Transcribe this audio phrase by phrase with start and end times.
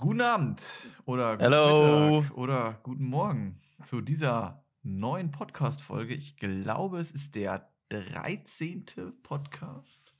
[0.00, 0.62] Guten Abend
[1.04, 2.20] oder guten Hello.
[2.22, 6.14] Mittag oder guten Morgen zu dieser neuen Podcast-Folge.
[6.14, 8.86] Ich glaube, es ist der 13.
[9.22, 10.14] Podcast.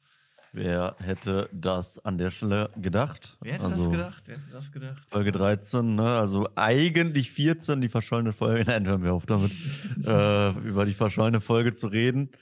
[0.53, 3.39] Wer hätte das an der Stelle gedacht?
[3.41, 4.23] Wer hätte also, das gedacht?
[4.27, 5.03] Wer hätte das gedacht?
[5.09, 6.19] Folge 13, ne?
[6.19, 8.65] Also eigentlich 14, die verschollene Folge.
[8.71, 9.53] Nein, hören wir auf damit,
[10.05, 12.33] äh, über die verschollene Folge zu reden.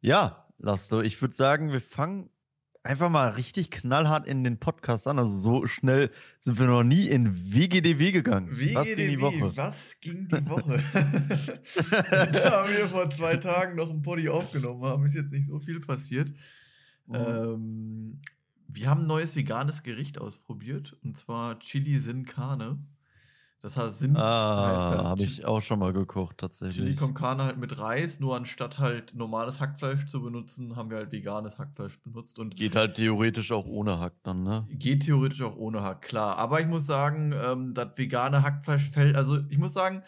[0.00, 2.30] Ja, Lasto, ich würde sagen, wir fangen
[2.84, 5.18] einfach mal richtig knallhart in den Podcast an.
[5.18, 6.10] Also so schnell
[6.40, 8.50] sind wir noch nie in WGDW gegangen.
[8.74, 9.56] Was ging die WGDW, Woche?
[9.56, 10.82] Was ging die Woche?
[12.32, 15.06] da haben wir vor zwei Tagen noch ein Poddy aufgenommen haben.
[15.06, 16.28] Ist jetzt nicht so viel passiert.
[17.06, 17.14] Mhm.
[17.14, 18.20] Ähm,
[18.68, 22.78] wir haben ein neues veganes Gericht ausprobiert und zwar Chili Sin Carne.
[23.64, 26.96] Das heißt Sin heißt Ah, halt habe ich auch schon mal gekocht, Chili tatsächlich.
[26.98, 31.12] con Carne halt mit Reis, nur anstatt halt normales Hackfleisch zu benutzen, haben wir halt
[31.12, 34.66] veganes Hackfleisch benutzt und Geht halt theoretisch auch ohne Hack dann, ne?
[34.68, 36.36] geht theoretisch auch ohne Hack, klar.
[36.36, 40.02] Aber ich muss sagen, ähm, das vegane Hackfleisch fällt, also ich muss sagen,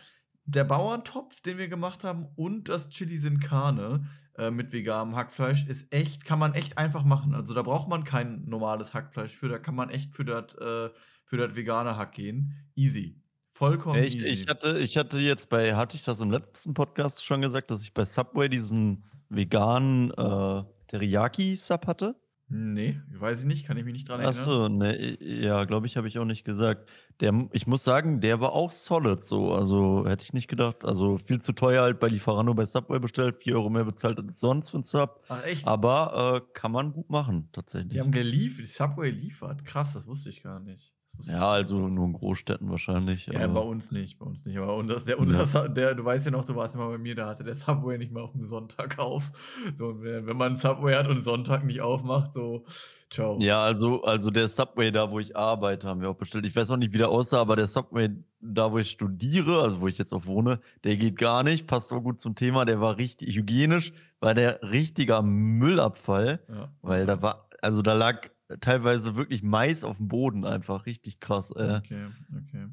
[0.45, 4.04] der Bauerntopf, den wir gemacht haben und das Chili Sin Carne
[4.37, 7.35] äh, mit veganem Hackfleisch ist echt, kann man echt einfach machen.
[7.35, 10.91] Also da braucht man kein normales Hackfleisch für, da kann man echt für das äh,
[11.24, 12.52] für das vegane Hack gehen.
[12.74, 13.18] Easy.
[13.57, 14.29] Vollkommen ich, easy.
[14.29, 17.82] ich, hatte, ich hatte jetzt bei, hatte ich das im letzten Podcast schon gesagt, dass
[17.82, 22.16] ich bei Subway diesen veganen äh, Teriyaki-Sub hatte?
[22.48, 24.38] nee, weiß ich nicht, kann ich mich nicht dran erinnern.
[24.38, 26.90] Achso, ne, ja, glaube ich, habe ich auch nicht gesagt.
[27.21, 29.52] Der, ich muss sagen, der war auch solid so.
[29.52, 30.85] Also hätte ich nicht gedacht.
[30.85, 34.38] Also viel zu teuer halt bei Lieferando bei Subway bestellt, 4 Euro mehr bezahlt als
[34.38, 35.24] sonst für einen Sub.
[35.29, 35.66] Ach echt?
[35.66, 37.98] Aber äh, kann man gut machen, Die tatsächlich.
[37.98, 39.65] haben geliefert, die Subway liefert.
[39.65, 40.93] Krass, das wusste ich gar nicht.
[41.23, 43.27] Ja, also nur in Großstädten wahrscheinlich.
[43.27, 44.59] Ja, bei uns nicht, bei uns nicht.
[44.59, 47.15] Aber unser, der, unser, Su- der, du weißt ja noch, du warst immer bei mir,
[47.15, 49.31] da hatte der Subway nicht mal auf dem Sonntag auf.
[49.75, 52.65] So, und wenn man einen Subway hat und Sonntag nicht aufmacht, so,
[53.11, 53.39] ciao.
[53.41, 56.47] Ja, also, also der Subway da, wo ich arbeite, haben wir auch bestellt.
[56.47, 59.81] Ich weiß auch nicht, wie der aussah, aber der Subway da, wo ich studiere, also
[59.81, 62.81] wo ich jetzt auch wohne, der geht gar nicht, passt auch gut zum Thema, der
[62.81, 66.69] war richtig hygienisch, war der richtiger Müllabfall, Ja.
[66.82, 68.28] weil da war, also da lag
[68.60, 71.50] teilweise wirklich Mais auf dem Boden einfach, richtig krass.
[71.52, 72.66] Äh, Okay, okay.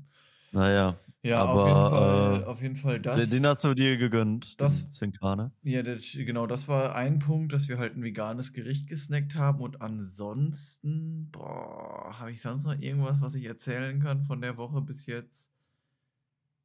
[0.52, 3.30] naja, Ja, auf Aber, jeden Fall, äh, auf jeden Fall das.
[3.30, 5.52] den, hast du dir gegönnt, das- Zinkane.
[5.66, 9.62] Ja, das, genau, das war ein Punkt, dass wir halt ein veganes Gericht gesnackt haben
[9.62, 14.82] und ansonsten, boah, habe ich sonst noch irgendwas, was ich erzählen kann von der Woche
[14.82, 15.53] bis jetzt?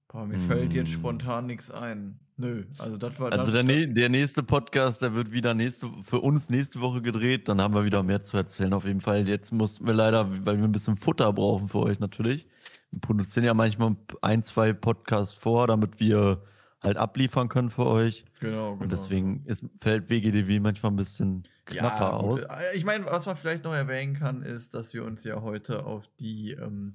[0.08, 0.92] Boah, mir fällt jetzt Mm.
[0.92, 2.19] spontan nichts ein.
[2.36, 6.20] Nö, also das war Also der, nä- der nächste Podcast, der wird wieder nächste, für
[6.20, 7.48] uns nächste Woche gedreht.
[7.48, 8.72] Dann haben wir wieder mehr zu erzählen.
[8.72, 9.28] Auf jeden Fall.
[9.28, 12.46] Jetzt mussten wir leider, weil wir ein bisschen Futter brauchen für euch natürlich.
[12.92, 16.42] Wir produzieren ja manchmal ein, zwei Podcasts vor, damit wir
[16.80, 18.25] halt abliefern können für euch.
[18.40, 18.82] genau, genau.
[18.84, 22.44] Und deswegen ist, fällt WGDW manchmal ein bisschen knapper gut.
[22.44, 22.46] aus.
[22.75, 26.08] Ich meine, was man vielleicht noch erwähnen kann, ist, dass wir uns ja heute auf
[26.20, 26.94] die, ähm,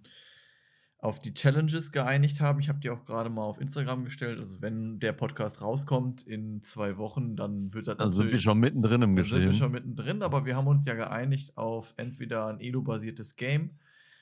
[1.03, 2.61] auf die Challenges geeinigt haben.
[2.61, 4.39] Ich habe die auch gerade mal auf Instagram gestellt.
[4.39, 8.57] Also wenn der Podcast rauskommt in zwei Wochen, dann wird das Also sind wir schon
[8.59, 9.53] mittendrin im dann sind wir Geschehen.
[9.59, 13.71] schon mittendrin, aber wir haben uns ja geeinigt auf entweder ein Elo-basiertes Game,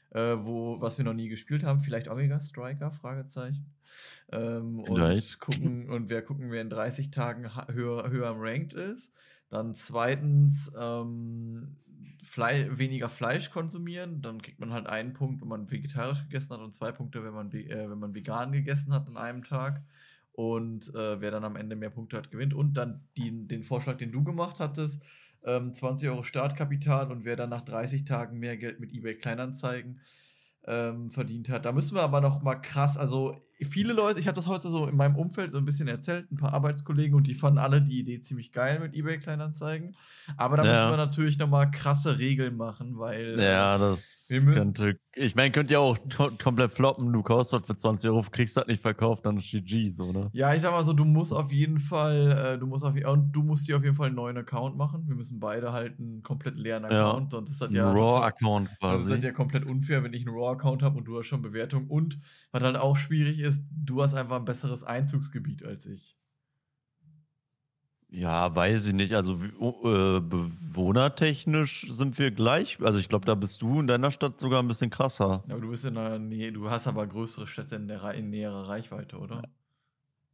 [0.10, 3.76] äh, wo, was wir noch nie gespielt haben, vielleicht Omega Striker, Fragezeichen.
[4.32, 5.40] Ähm, und Vielleicht.
[5.40, 9.14] gucken, und wir gucken, wer in 30 Tagen höher, höher im Ranked ist.
[9.50, 11.78] Dann zweitens ähm,
[12.22, 14.22] Flei weniger Fleisch konsumieren.
[14.22, 17.34] Dann kriegt man halt einen Punkt, wenn man vegetarisch gegessen hat und zwei Punkte, wenn
[17.34, 19.82] man, äh, wenn man vegan gegessen hat an einem Tag.
[20.34, 22.54] Und äh, wer dann am Ende mehr Punkte hat, gewinnt.
[22.54, 25.04] Und dann die, den Vorschlag, den du gemacht hattest,
[25.44, 30.00] ähm, 20 Euro Startkapital und wer dann nach 30 Tagen mehr Geld mit eBay Kleinanzeigen
[30.66, 31.66] ähm, verdient hat.
[31.66, 34.88] Da müssen wir aber noch mal krass, also viele Leute, ich habe das heute so
[34.88, 38.00] in meinem Umfeld so ein bisschen erzählt, ein paar Arbeitskollegen und die fanden alle die
[38.00, 39.96] Idee ziemlich geil mit eBay Kleinanzeigen.
[40.38, 40.72] Aber da Ja.
[40.72, 44.94] müssen wir natürlich noch mal krasse Regeln machen, weil äh, Ja, das könnte.
[45.14, 45.98] Ich meine, könnt ihr auch
[46.42, 47.12] komplett floppen.
[47.12, 50.30] Du kaufst was für 20 Euro, kriegst das nicht verkauft, dann ist GG, so, ne?
[50.34, 53.32] Ja, ich sag mal so, du musst auf jeden Fall, äh, du musst auf, und
[53.34, 55.04] du musst dir auf jeden Fall einen neuen Account machen.
[55.08, 57.10] Wir müssen beide halt einen komplett leeren Ja.
[57.10, 59.10] Account, sonst ist das Ein ja Raw-Account Das ist quasi.
[59.12, 61.88] halt ja komplett unfair, wenn ich einen RAW-Account habe und du hast schon Bewertung.
[61.88, 62.20] Und
[62.52, 66.18] was halt auch schwierig ist, du hast einfach ein besseres Einzugsgebiet als ich.
[68.14, 69.14] Ja, weiß ich nicht.
[69.16, 72.78] Also oh, äh, bewohnertechnisch sind wir gleich.
[72.82, 75.44] Also ich glaube, da bist du in deiner Stadt sogar ein bisschen krasser.
[75.48, 78.68] Aber du bist in der Nähe, du hast aber größere Städte in, der, in näherer
[78.68, 79.44] Reichweite, oder?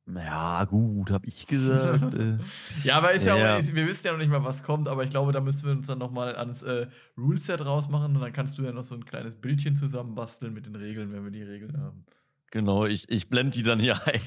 [0.08, 2.14] Ja, gut, habe ich gesagt.
[2.16, 2.38] äh.
[2.84, 3.56] Ja, aber ist ja, Ja.
[3.56, 5.66] Auch, ist, wir wissen ja noch nicht mal, was kommt, aber ich glaube, da müssen
[5.66, 6.88] wir uns dann nochmal ans äh,
[7.18, 10.76] Ruleset rausmachen und dann kannst du ja noch so ein kleines Bildchen zusammenbasteln mit den
[10.76, 12.06] Regeln, wenn wir die Regeln haben.
[12.52, 14.22] Genau, ich, ich blende die dann hier ein.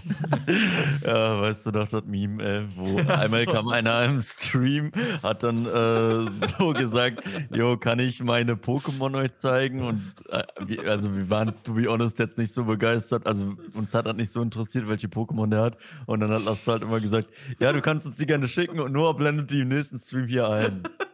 [1.03, 5.65] ja, weißt du doch, das Meme, äh, wo einmal kam einer im Stream, hat dann
[5.65, 9.83] äh, so gesagt, jo, kann ich meine Pokémon euch zeigen?
[9.83, 13.27] Und äh, also wir waren, to be honest, jetzt nicht so begeistert.
[13.27, 15.79] Also uns hat das nicht so interessiert, welche Pokémon der hat.
[16.05, 17.29] Und dann hat Lasse halt immer gesagt,
[17.59, 20.47] ja, du kannst uns die gerne schicken und Noah blendet die im nächsten Stream hier
[20.47, 20.83] ein.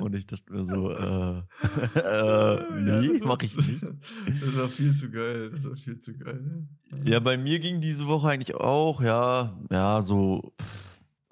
[0.00, 3.80] Und ich dachte mir so, äh, äh nee, ja, mach ich nicht.
[4.40, 5.50] Das war viel zu geil.
[5.50, 6.66] Das war viel zu geil.
[7.04, 10.52] Ja, bei mir ging diese Woche eigentlich auch, ja, ja, so,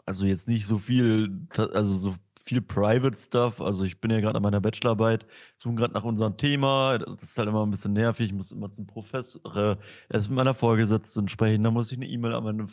[0.05, 2.15] also jetzt nicht so viel, also so
[2.49, 3.61] viel Private Stuff.
[3.61, 6.99] Also ich bin ja gerade an meiner Bachelorarbeit, suche gerade nach unserem Thema.
[6.99, 8.27] Das ist halt immer ein bisschen nervig.
[8.27, 9.77] Ich muss immer zum Professor, äh,
[10.09, 12.71] erst mit meiner Vorgesetzten sprechen, dann muss ich eine E-Mail an meinen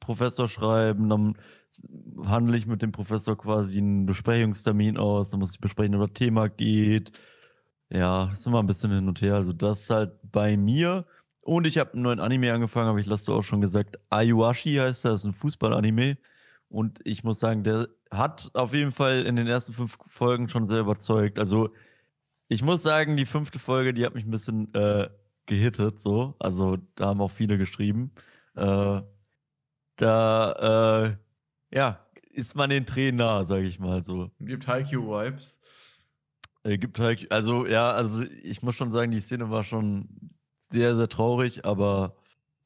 [0.00, 1.34] Professor schreiben, dann
[2.26, 6.18] handle ich mit dem Professor quasi einen Besprechungstermin aus, dann muss ich besprechen, ob das
[6.18, 7.12] Thema geht.
[7.90, 9.34] Ja, ist immer ein bisschen hin und her.
[9.36, 11.06] Also das ist halt bei mir.
[11.40, 13.98] Und ich habe einen neuen Anime angefangen, habe ich lasse auch schon gesagt.
[14.10, 16.18] Ayuashi heißt das, ist ein Fußball-Anime.
[16.68, 20.66] Und ich muss sagen, der hat auf jeden Fall in den ersten fünf Folgen schon
[20.66, 21.38] sehr überzeugt.
[21.38, 21.70] Also
[22.48, 25.08] ich muss sagen, die fünfte Folge, die hat mich ein bisschen äh,
[25.46, 26.34] gehittet, so.
[26.38, 28.12] Also da haben auch viele geschrieben.
[28.54, 29.02] Äh,
[29.96, 31.16] da,
[31.72, 34.30] äh, ja, ist man den Tränen nah, sage ich mal so.
[34.40, 35.58] Gibt Haikyuu-Vibes.
[36.64, 40.08] Äh, gibt Haikyuu, also ja, also ich muss schon sagen, die Szene war schon
[40.70, 42.16] sehr, sehr traurig, aber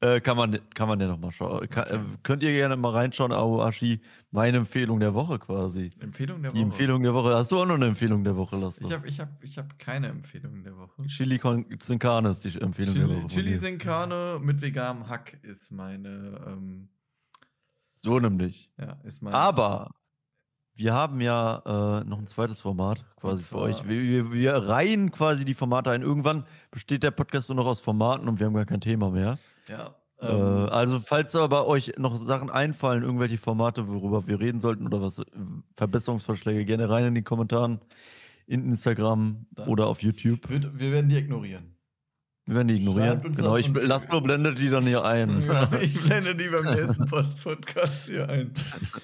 [0.01, 1.69] äh, kann, man, kann man ja nochmal schauen.
[1.69, 4.01] Kann, äh, könnt ihr gerne mal reinschauen, Aoashi.
[4.31, 5.91] Meine Empfehlung der Woche quasi.
[5.99, 7.35] Empfehlung der Die Empfehlung der Woche.
[7.35, 8.83] Hast du auch noch eine Empfehlung der Woche, Lasse?
[8.83, 11.05] Ich habe ich hab, ich hab keine Empfehlung der Woche.
[11.05, 11.39] Chili
[11.79, 13.27] Sincane ist die Empfehlung Chili, der Woche.
[13.27, 16.43] Chili Sincane mit veganem Hack ist meine.
[16.47, 16.89] Ähm,
[17.93, 18.71] so nämlich.
[18.79, 19.37] Ja, ist meine.
[19.37, 19.91] Aber
[20.75, 23.87] wir haben ja äh, noch ein zweites Format quasi für euch.
[23.87, 26.01] Wir, wir, wir, reihen quasi die Formate ein.
[26.01, 29.37] Irgendwann besteht der Podcast nur noch aus Formaten und wir haben gar kein Thema mehr.
[29.67, 29.95] Ja.
[30.19, 34.85] Äh, ähm, also, falls aber euch noch Sachen einfallen, irgendwelche Formate, worüber wir reden sollten
[34.85, 35.21] oder was,
[35.75, 37.79] Verbesserungsvorschläge, gerne rein in die Kommentare
[38.47, 40.49] in Instagram oder auf YouTube.
[40.49, 41.75] Wir werden die ignorieren.
[42.45, 43.21] Wir werden die ignorieren.
[43.21, 45.43] Genau, ich lasse nur blendet die dann hier ein.
[45.43, 48.51] Ja, ich blende die beim nächsten Post-Podcast hier ein.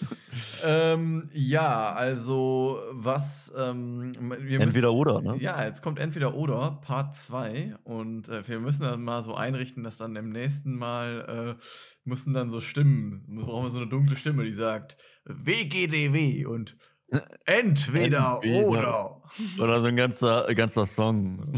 [0.64, 3.54] ähm, ja, also was.
[3.56, 5.38] Ähm, entweder müssen, oder, ne?
[5.40, 7.76] Ja, jetzt kommt entweder oder, Part 2.
[7.84, 11.64] Und äh, wir müssen dann mal so einrichten, dass dann im nächsten Mal äh,
[12.06, 16.76] müssen dann so Stimmen, brauchen wir so eine dunkle Stimme, die sagt WGDW und
[17.46, 18.68] entweder, entweder.
[18.68, 19.22] oder.
[19.60, 21.54] Oder so ein ganzer, ganzer Song.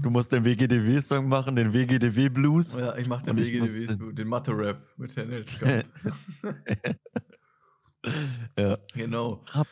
[0.00, 2.76] Du musst den WGDW-Song machen, den WGDW-Blues.
[2.76, 5.44] Ja, ich mach den WGDW, den Mathe-Rap mit Herrn
[8.58, 8.78] ja.
[8.94, 9.42] Genau.
[9.54, 9.66] Rap.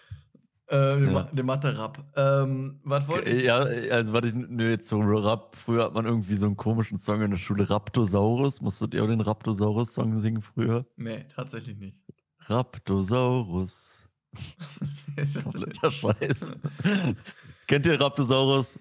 [0.69, 1.23] Äh, den, ja.
[1.25, 1.99] den Mathe-Rap.
[2.17, 3.45] Ähm, was wollte ich?
[3.45, 5.55] Ja, also warte, nö, jetzt so Rap.
[5.55, 8.63] Früher hat man irgendwie so einen komischen Song in der Schule, Raptosaurus.
[8.63, 10.87] Musstet ihr auch den Raptosaurus-Song singen früher?
[10.97, 11.97] Nee, tatsächlich nicht.
[12.41, 13.99] Raptosaurus.
[15.45, 16.55] Kompletter Scheiß.
[17.67, 18.79] Kennt ihr Raptosaurus?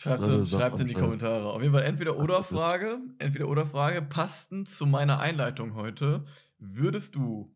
[0.00, 1.52] Schreibt es in die Kommentare.
[1.52, 6.24] Auf jeden Fall entweder oder Frage, entweder oder Frage, passend zu meiner Einleitung heute,
[6.58, 7.54] würdest du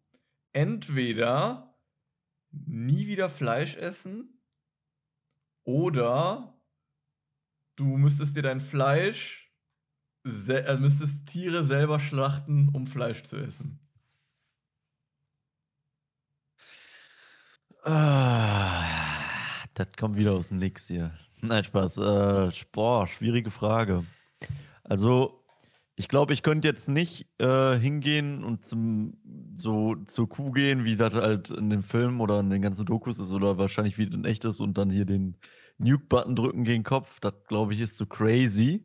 [0.52, 1.74] entweder
[2.50, 4.42] nie wieder Fleisch essen
[5.64, 6.60] oder
[7.76, 9.50] du müsstest dir dein Fleisch,
[10.24, 13.80] äh, müsstest Tiere selber schlachten, um Fleisch zu essen.
[17.84, 18.84] Ah,
[19.72, 21.18] das kommt wieder aus dem Nix hier.
[21.46, 21.98] Nein, Spaß.
[21.98, 24.04] Äh, boah, schwierige Frage.
[24.82, 25.44] Also,
[25.96, 29.18] ich glaube, ich könnte jetzt nicht äh, hingehen und zum,
[29.56, 33.18] so zur Kuh gehen, wie das halt in dem Film oder in den ganzen Dokus
[33.18, 35.36] ist oder wahrscheinlich wie ein echtes und dann hier den
[35.78, 37.20] Nuke-Button drücken gegen den Kopf.
[37.20, 38.84] Das, glaube ich, ist zu crazy.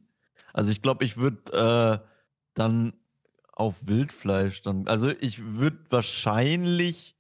[0.53, 2.07] Also, ich glaube, ich würde äh,
[2.53, 2.93] dann
[3.53, 4.87] auf Wildfleisch dann.
[4.87, 7.15] Also, ich würde wahrscheinlich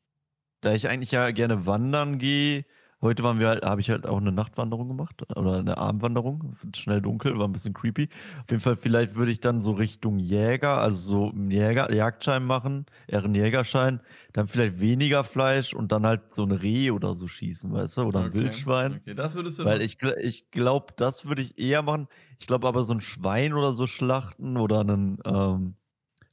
[0.61, 2.65] da ich eigentlich ja gerne wandern gehe,
[3.01, 7.01] heute waren wir halt, habe ich halt auch eine Nachtwanderung gemacht oder eine Abendwanderung, schnell
[7.01, 8.09] dunkel, war ein bisschen creepy.
[8.41, 12.85] Auf jeden Fall, vielleicht würde ich dann so Richtung Jäger, also so Jäger, Jagdschein machen,
[13.07, 14.01] eher einen Jägerschein,
[14.33, 18.01] dann vielleicht weniger Fleisch und dann halt so ein Reh oder so schießen, weißt du,
[18.03, 18.41] oder ein okay.
[18.41, 18.99] Wildschwein.
[19.01, 22.07] Okay, das würdest du Weil ich, ich glaube, das würde ich eher machen.
[22.39, 25.75] Ich glaube aber so ein Schwein oder so schlachten oder einen, ähm,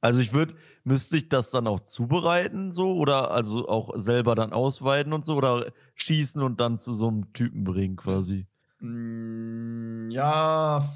[0.00, 4.52] also ich würde, müsste ich das dann auch zubereiten so oder also auch selber dann
[4.52, 8.46] ausweiden und so oder schießen und dann zu so einem Typen bringen quasi?
[8.80, 10.88] Mm, ja,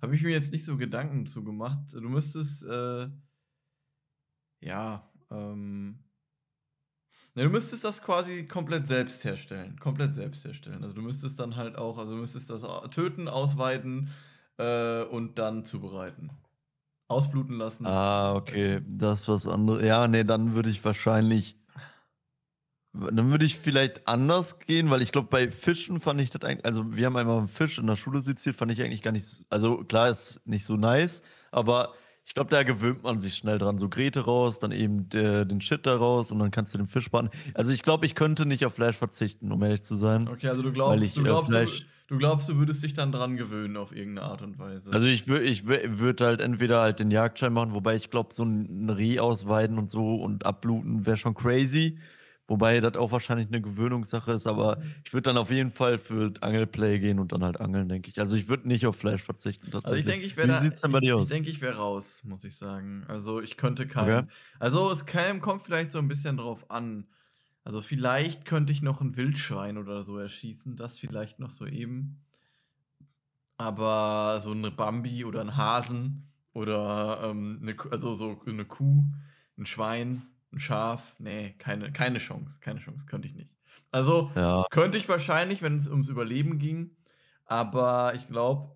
[0.00, 1.78] habe ich mir jetzt nicht so Gedanken zu gemacht.
[1.92, 3.08] Du müsstest, äh,
[4.60, 5.98] ja, ähm,
[7.34, 9.78] Ne, du müsstest das quasi komplett selbst herstellen.
[9.80, 10.82] Komplett selbst herstellen.
[10.82, 14.10] Also du müsstest dann halt auch, also du müsstest das töten, ausweiten,
[14.58, 16.30] äh, und dann zubereiten.
[17.12, 17.86] Ausbluten lassen.
[17.86, 18.80] Ah, okay.
[18.86, 19.84] Das ist was anderes.
[19.86, 21.56] Ja, nee, dann würde ich wahrscheinlich.
[22.94, 26.66] Dann würde ich vielleicht anders gehen, weil ich glaube, bei Fischen fand ich das eigentlich.
[26.66, 29.46] Also, wir haben einmal einen Fisch in der Schule seziert, fand ich eigentlich gar nicht.
[29.48, 31.94] Also, klar, ist nicht so nice, aber
[32.26, 33.78] ich glaube, da gewöhnt man sich schnell dran.
[33.78, 36.86] So Grete raus, dann eben der, den Shit da raus und dann kannst du den
[36.86, 37.30] Fisch braten.
[37.54, 40.28] Also, ich glaube, ich könnte nicht auf Fleisch verzichten, um ehrlich zu sein.
[40.28, 42.94] Okay, also du glaubst, ich, du, äh, glaubst Fleisch- du, du glaubst, du würdest dich
[42.94, 44.92] dann dran gewöhnen auf irgendeine Art und Weise.
[44.92, 48.32] Also ich würde ich wür- würde halt entweder halt den Jagdschein machen, wobei ich glaube,
[48.34, 51.98] so ein Reh ausweiden und so und abbluten wäre schon crazy.
[52.48, 56.32] Wobei das auch wahrscheinlich eine Gewöhnungssache ist, aber ich würde dann auf jeden Fall für
[56.40, 58.18] Angelplay gehen und dann halt angeln, denke ich.
[58.18, 60.92] Also ich würde nicht auf Fleisch verzichten Also ich denke, ich wäre Wie sieht's denn
[60.92, 63.04] bei ich, denke, ich wäre raus, muss ich sagen.
[63.08, 64.24] Also ich könnte keinen.
[64.24, 64.26] Okay.
[64.58, 67.06] Also es kommt vielleicht so ein bisschen drauf an.
[67.64, 72.24] Also vielleicht könnte ich noch ein Wildschwein oder so erschießen, das vielleicht noch so eben.
[73.56, 79.04] Aber so eine Bambi oder ein Hasen oder ähm, eine, also so eine Kuh,
[79.56, 83.54] ein Schwein, ein Schaf, nee, keine, keine Chance, keine Chance, könnte ich nicht.
[83.90, 86.96] Also Ja, könnte ich wahrscheinlich, wenn es ums Überleben ging.
[87.44, 88.74] Aber ich glaube,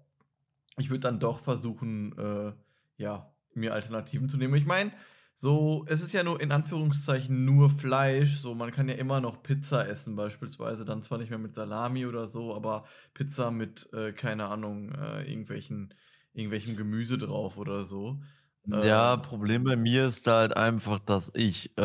[0.79, 2.53] ich würde dann doch versuchen, äh,
[2.99, 4.55] ja, mir Alternativen zu nehmen.
[4.55, 4.93] Ich meine,
[5.39, 8.39] so, es ist ja nur in Anführungszeichen nur Fleisch.
[8.39, 10.85] So, man kann ja immer noch Pizza essen, beispielsweise.
[10.87, 15.29] Dann zwar nicht mehr mit Salami oder so, aber Pizza mit, äh, keine Ahnung, äh,
[15.31, 15.95] irgendwelchen,
[16.33, 18.23] irgendwelchem Gemüse drauf oder so.
[18.67, 21.83] ja, Ähm, Problem bei mir ist da halt einfach, dass ich, äh,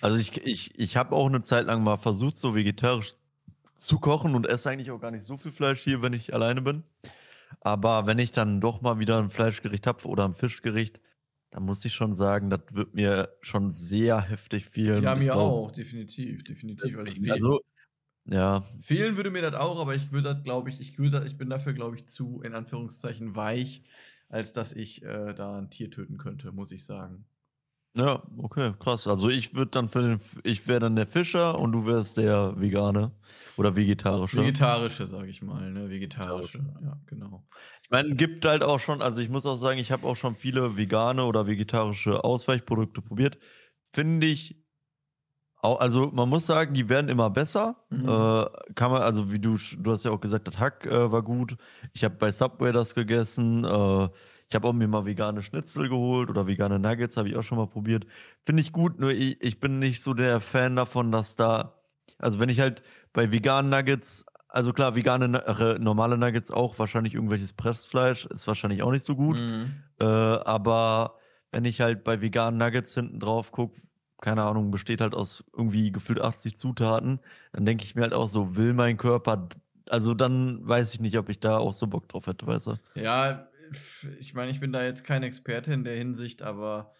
[0.00, 3.12] also ich, ich, ich habe auch eine Zeit lang mal versucht, so vegetarisch
[3.76, 6.62] zu kochen und esse eigentlich auch gar nicht so viel Fleisch hier, wenn ich alleine
[6.62, 6.84] bin.
[7.60, 11.00] Aber wenn ich dann doch mal wieder ein Fleischgericht habe oder ein Fischgericht,
[11.50, 15.02] dann muss ich schon sagen, das wird mir schon sehr heftig fehlen.
[15.02, 16.96] ja, mir auch, definitiv, definitiv.
[16.98, 17.60] Also, deswegen, fehl- Also,
[18.26, 21.36] ja, Fehlen würde mir das auch, aber ich würde das, glaube ich, ich, würde, ich
[21.38, 23.84] bin dafür, glaube ich, zu, in Anführungszeichen, weich,
[24.28, 27.27] als dass ich äh, da ein Tier töten könnte, muss ich sagen.
[27.98, 29.08] Ja, okay, krass.
[29.08, 32.54] Also ich würde dann für den, ich wäre dann der Fischer und du wärst der
[32.60, 33.10] Vegane
[33.56, 34.38] oder Vegetarische.
[34.40, 35.90] Vegetarische, sage ich mal, ne?
[35.90, 37.44] Vegetarische, ja, genau.
[37.82, 40.36] Ich meine, gibt halt auch schon, also ich muss auch sagen, ich habe auch schon
[40.36, 43.38] viele vegane oder vegetarische Ausweichprodukte probiert.
[43.92, 44.62] Finde ich,
[45.60, 47.84] also man muss sagen, die werden immer besser.
[47.90, 48.08] Mhm.
[48.08, 51.22] Äh, kann man, also wie du, du hast ja auch gesagt, das Hack äh, war
[51.22, 51.56] gut.
[51.94, 53.64] Ich habe bei Subway das gegessen.
[53.64, 54.08] Äh,
[54.48, 57.58] ich habe auch mir mal vegane Schnitzel geholt oder vegane Nuggets, habe ich auch schon
[57.58, 58.06] mal probiert.
[58.44, 61.74] Finde ich gut, nur ich, ich bin nicht so der Fan davon, dass da,
[62.18, 67.14] also wenn ich halt bei veganen Nuggets, also klar, vegane, äh, normale Nuggets auch, wahrscheinlich
[67.14, 69.36] irgendwelches Pressfleisch, ist wahrscheinlich auch nicht so gut.
[69.36, 69.82] Mhm.
[70.00, 71.16] Äh, aber
[71.52, 73.78] wenn ich halt bei veganen Nuggets hinten drauf gucke,
[74.20, 77.20] keine Ahnung, besteht halt aus irgendwie gefühlt 80 Zutaten,
[77.52, 79.48] dann denke ich mir halt auch so, will mein Körper,
[79.90, 82.74] also dann weiß ich nicht, ob ich da auch so Bock drauf hätte, weißt du?
[82.94, 83.47] Ja,
[84.18, 86.92] ich meine, ich bin da jetzt kein Experte in der Hinsicht, aber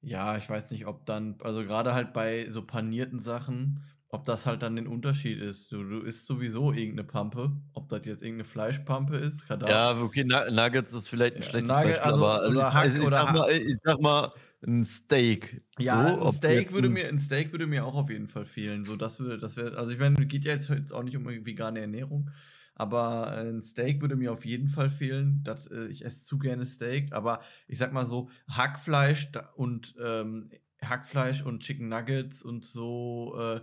[0.00, 4.46] ja, ich weiß nicht, ob dann, also gerade halt bei so panierten Sachen, ob das
[4.46, 5.72] halt dann den Unterschied ist.
[5.72, 9.70] Du, du isst sowieso irgendeine Pampe, ob das jetzt irgendeine Fleischpampe ist, Kadaver.
[9.72, 12.86] Ja, okay, Nu- Nuggets ist vielleicht ein schlechtes Nugget- Beispiel, also- aber also ich, Hack
[12.94, 14.32] ich, sag mal, ich sag mal
[14.66, 15.62] ein Steak.
[15.78, 18.44] Ja, so, ein Steak würde ein- mir, ein Steak würde mir auch auf jeden Fall
[18.44, 18.84] fehlen.
[18.84, 21.24] So, das würde, das wäre, also ich meine, geht ja jetzt, jetzt auch nicht um
[21.26, 22.30] vegane Ernährung,
[22.74, 25.40] aber ein Steak würde mir auf jeden Fall fehlen.
[25.44, 30.50] Das, äh, ich esse zu gerne Steak, aber ich sag mal so, Hackfleisch und ähm,
[30.82, 33.60] Hackfleisch und Chicken Nuggets und so äh,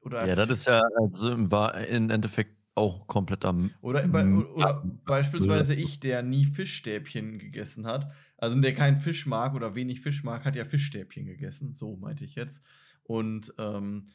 [0.00, 1.50] oder Ja, das ist ja also im,
[1.90, 3.70] im Endeffekt auch komplett am.
[3.80, 9.54] Oder, bei, oder beispielsweise ich, der nie Fischstäbchen gegessen hat, also der keinen Fisch mag
[9.54, 12.62] oder wenig Fisch mag, hat ja Fischstäbchen gegessen, so meinte ich jetzt.
[13.02, 14.06] Und ähm,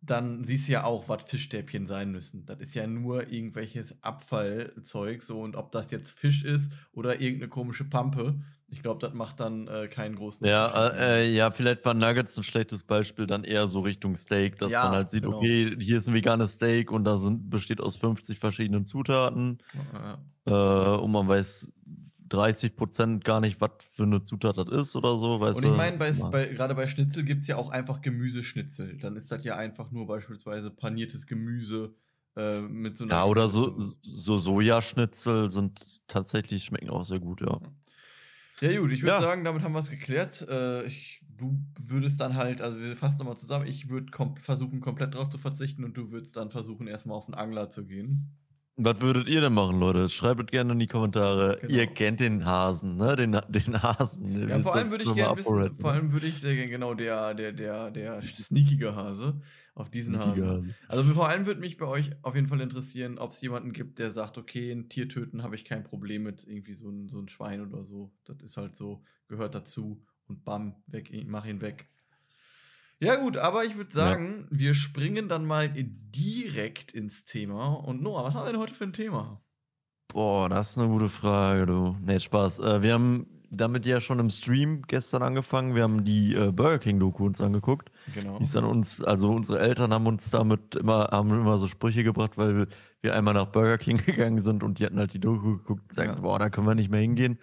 [0.00, 2.44] dann siehst du ja auch, was Fischstäbchen sein müssen.
[2.46, 7.48] Das ist ja nur irgendwelches Abfallzeug, so und ob das jetzt Fisch ist oder irgendeine
[7.50, 11.84] komische Pampe, ich glaube, das macht dann äh, keinen großen Ja, äh, äh, ja, vielleicht
[11.86, 15.24] war Nuggets ein schlechtes Beispiel, dann eher so Richtung Steak, dass Ja, man halt sieht,
[15.24, 15.26] genau.
[15.26, 20.26] okay, hier ist ein veganes Steak und da sind, besteht aus 50 verschiedenen Zutaten Ja.
[20.46, 21.72] äh, und man weiß
[22.28, 25.96] 30% gar nicht, was für eine Zutat das ist oder so, weißt Und ich meine,
[25.96, 28.98] gerade bei Schnitzel gibt es ja auch einfach Gemüseschnitzel.
[28.98, 31.94] Dann ist das ja einfach nur beispielsweise paniertes Gemüse
[32.36, 33.14] äh, mit so einer.
[33.14, 37.60] ja, oder so, so Sojaschnitzel sind tatsächlich, schmecken auch sehr gut, ja.
[38.60, 39.20] Ja, gut, ich würde Ja.
[39.20, 40.46] sagen, damit haben wir es geklärt.
[40.48, 44.80] Äh, ich, du würdest dann halt, also wir fassen nochmal zusammen, ich würde kom versuchen,
[44.80, 48.38] komplett drauf zu verzichten und du würdest dann versuchen, erstmal auf den Angler zu gehen.
[48.78, 50.10] Was würdet ihr denn machen, Leute?
[50.10, 51.58] Schreibt es gerne in die Kommentare.
[51.62, 51.72] Genau.
[51.72, 53.16] Ihr kennt den Hasen, ne?
[53.16, 54.42] Den, den Hasen.
[54.42, 55.96] Ihr Ja, vor allem würde ich gerne wissen, ApoRed, vor ne?
[55.98, 59.40] allem würde ich sehr gerne genau der, der, der, der sneakige Hase
[59.74, 60.46] auf diesen Sneaky Hasen.
[60.46, 60.74] Hase.
[60.88, 63.98] Also vor allem würde mich bei euch auf jeden Fall interessieren, ob es jemanden gibt,
[63.98, 67.18] der sagt, okay, ein Tier töten habe ich kein Problem mit, irgendwie so ein, so
[67.18, 68.12] ein Schwein oder so.
[68.24, 71.88] Das ist halt so, gehört dazu und bam, weg, mach ihn weg.
[72.98, 73.96] Ja gut, aber ich würde Ja.
[73.96, 77.74] sagen, wir springen dann mal direkt ins Thema.
[77.74, 79.42] Und Noah, was haben wir denn heute für ein Thema?
[80.08, 81.96] Boah, das ist eine gute Frage, du.
[82.00, 82.60] Nee, Spaß.
[82.60, 85.74] Äh, wir haben damit ja schon im Stream gestern angefangen.
[85.74, 87.90] Wir haben die äh, Burger King-Doku uns angeguckt.
[88.14, 88.38] Genau.
[88.38, 92.02] Die ist an uns, also unsere Eltern haben uns damit immer, haben immer so Sprüche
[92.02, 92.66] gebracht, weil
[93.02, 95.88] wir einmal nach Burger King gegangen sind und die hatten halt die Doku geguckt und
[95.90, 96.20] gesagt, Ja.
[96.20, 97.38] boah, da können wir nicht mehr hingehen.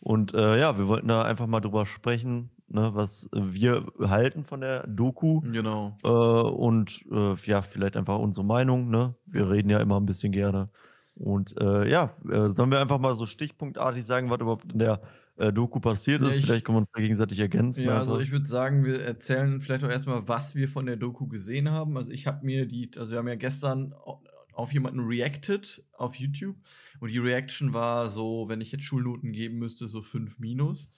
[0.00, 4.60] Und äh, ja, wir wollten da einfach mal drüber sprechen, ne, was wir halten von
[4.60, 5.40] der Doku.
[5.40, 5.96] Genau.
[6.04, 9.14] Äh, und äh, ja, vielleicht einfach unsere Meinung, ne?
[9.26, 10.68] Wir reden ja immer ein bisschen gerne.
[11.14, 15.00] Und äh, ja, äh, sollen wir einfach mal so stichpunktartig sagen, was überhaupt in der
[15.36, 16.36] äh, Doku passiert Ja, ist?
[16.36, 17.84] ich- vielleicht können wir uns gegenseitig ergänzen.
[17.86, 18.24] Ja, also einfach.
[18.24, 21.96] ich würde sagen, wir erzählen vielleicht auch erstmal, was wir von der Doku gesehen haben.
[21.96, 24.22] Also ich habe mir die, also wir haben ja gestern au-
[24.52, 26.56] auf jemanden reacted auf YouTube
[27.00, 30.90] und die Reaction war so, wenn ich jetzt Schulnoten geben müsste, so 5 minus.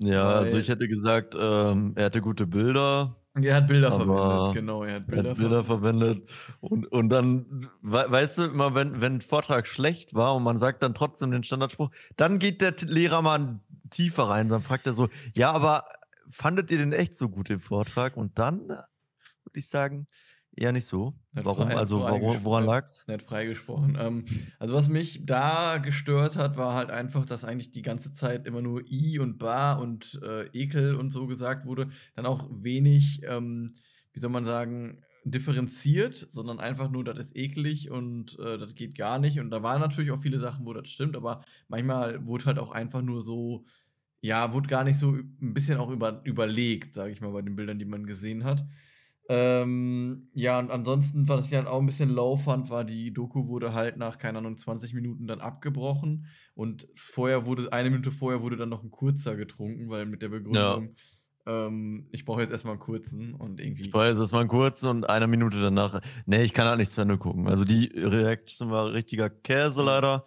[0.00, 4.54] Ja, also weil- ich hätte gesagt, ähm, er hatte gute Bilder, Er hat Bilder verwendet,
[4.54, 6.28] genau, er hat er Bilder, hat Bilder verwendet.
[6.28, 6.30] verwendet.
[6.60, 10.58] Und, und dann, we weißt du, immer wenn, wenn ein Vortrag schlecht war und man
[10.58, 14.48] sagt dann trotzdem den Standardspruch, dann geht der Lehrer mal tiefer rein.
[14.48, 15.84] Dann fragt er so, ja, aber
[16.28, 18.16] fandet ihr den echt so gut, den Vortrag?
[18.16, 18.84] Und dann würde
[19.54, 20.06] ich sagen,
[20.60, 21.14] eher nicht so.
[21.32, 21.68] Warum?
[21.68, 22.64] frei- Also, woran gesprochen.
[22.66, 23.04] lag's?
[23.08, 23.96] Nicht freigesprochen.
[23.98, 24.24] Ähm,
[24.58, 28.62] also was mich da gestört hat, war halt einfach, dass eigentlich die ganze Zeit immer
[28.62, 31.88] nur I und Ba und äh, Ekel und so gesagt wurde.
[32.14, 33.74] Dann auch wenig, ähm,
[34.12, 38.96] wie soll man sagen, differenziert, sondern einfach nur, das ist eklig und äh, das geht
[38.96, 39.38] gar nicht.
[39.40, 42.70] Und da waren natürlich auch viele Sachen, wo das stimmt, aber manchmal wurde halt auch
[42.70, 43.64] einfach nur so,
[44.22, 47.56] ja, wurde gar nicht so ein bisschen auch über, überlegt, sage ich mal, bei den
[47.56, 48.64] Bildern, die man gesehen hat.
[49.32, 53.46] Ähm, ja, und ansonsten, was ich halt auch ein bisschen low fand, war, die Doku
[53.46, 56.26] wurde halt nach, keine Ahnung, 20 Minuten dann abgebrochen.
[56.56, 60.30] Und vorher wurde, eine Minute vorher wurde dann noch ein kurzer getrunken, weil mit der
[60.30, 60.96] Begründung,
[61.46, 63.82] ähm, ich brauche jetzt erstmal einen kurzen und irgendwie.
[63.82, 66.00] Ich weiß, das mal kurz und eine Minute danach.
[66.26, 67.46] Nee, ich kann halt nichts zu Ende gucken.
[67.46, 70.24] Also die Reaction war richtiger Käse leider.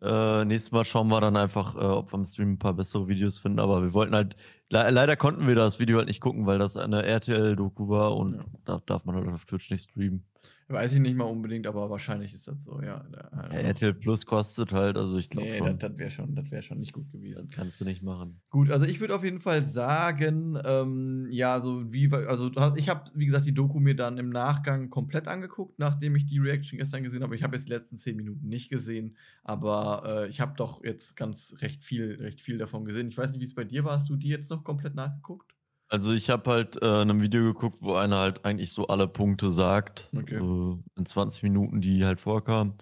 [0.00, 3.08] Äh, nächstes Mal schauen wir dann einfach, äh, ob wir im Stream ein paar bessere
[3.08, 3.58] Videos finden.
[3.58, 4.36] Aber wir wollten halt,
[4.70, 8.34] le leider konnten wir das Video halt nicht gucken, weil das eine RTL-Doku war und
[8.36, 8.44] Ja.
[8.64, 10.24] da darf man halt auf Twitch nicht streamen.
[10.68, 13.04] Weiß ich nicht mal unbedingt, aber wahrscheinlich ist das so, ja.
[13.12, 13.46] Ja.
[13.50, 16.62] RTL Plus kostet halt, also ich glaube Nee, schon, das, das wäre schon, das wär
[16.62, 17.46] schon nicht gut gewesen.
[17.46, 18.40] das kannst du nicht machen.
[18.50, 23.04] Gut, also ich würde auf jeden Fall sagen, ähm, ja, so wie, also ich habe,
[23.14, 27.04] wie gesagt, die Doku mir dann im Nachgang komplett angeguckt, nachdem ich die Reaction gestern
[27.04, 27.36] gesehen habe.
[27.36, 31.14] Ich habe jetzt die letzten zehn Minuten nicht gesehen, aber äh, ich habe doch jetzt
[31.14, 33.06] ganz recht viel, recht viel davon gesehen.
[33.06, 33.98] Ich weiß nicht, wie es bei dir war.
[33.98, 35.55] Hast du die jetzt noch komplett nachgeguckt?
[35.88, 39.06] Also ich habe halt äh, in einem Video geguckt, wo einer halt eigentlich so alle
[39.06, 40.10] Punkte sagt.
[40.16, 40.36] Okay.
[40.36, 42.74] Äh, in 20 Minuten, die halt vorkamen.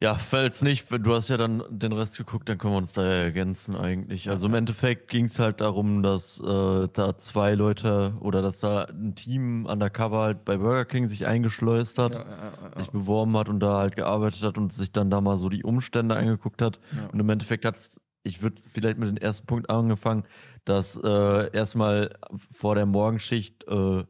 [0.00, 3.02] Ja, falls nicht, du hast ja dann den Rest geguckt, dann können wir uns da
[3.02, 4.30] ja ergänzen eigentlich.
[4.30, 4.54] Also im.
[4.54, 9.66] Endeffekt ging es halt darum, dass äh, da zwei Leute oder dass da ein Team
[9.66, 13.58] undercover halt bei Burger King sich eingeschleust hat, Ja, ja, ja, sich beworben hat und
[13.58, 16.78] da halt gearbeitet hat und sich dann da mal so die Umstände angeguckt hat.
[17.12, 20.24] Und im Endeffekt hat's, ich würde vielleicht mit dem ersten Punkt angefangen,
[20.68, 22.14] dass äh, erstmal
[22.50, 24.04] vor der Morgenschicht äh,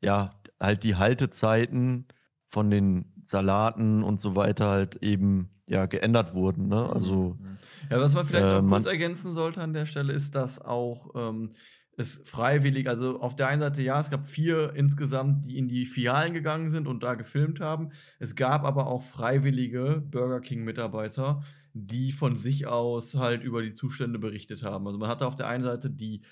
[0.00, 2.06] ja halt die Haltezeiten
[2.46, 6.68] von den Salaten und so weiter halt eben ja geändert wurden.
[6.68, 6.90] Ne?
[6.92, 7.58] Also Mhm.
[7.90, 11.10] Ja, was man vielleicht äh, noch kurz ergänzen sollte an der Stelle, ist, dass auch
[11.14, 11.50] ähm,
[11.96, 15.86] es freiwillig, also auf der einen Seite ja, es gab vier insgesamt, die in die
[15.86, 17.90] Filialen gegangen sind und da gefilmt haben.
[18.18, 21.42] Es gab aber auch freiwillige Burger King-Mitarbeiter,
[21.74, 24.86] die von sich aus halt über die Zustände berichtet haben.
[24.86, 26.22] Also man hatte auf der einen Seite die,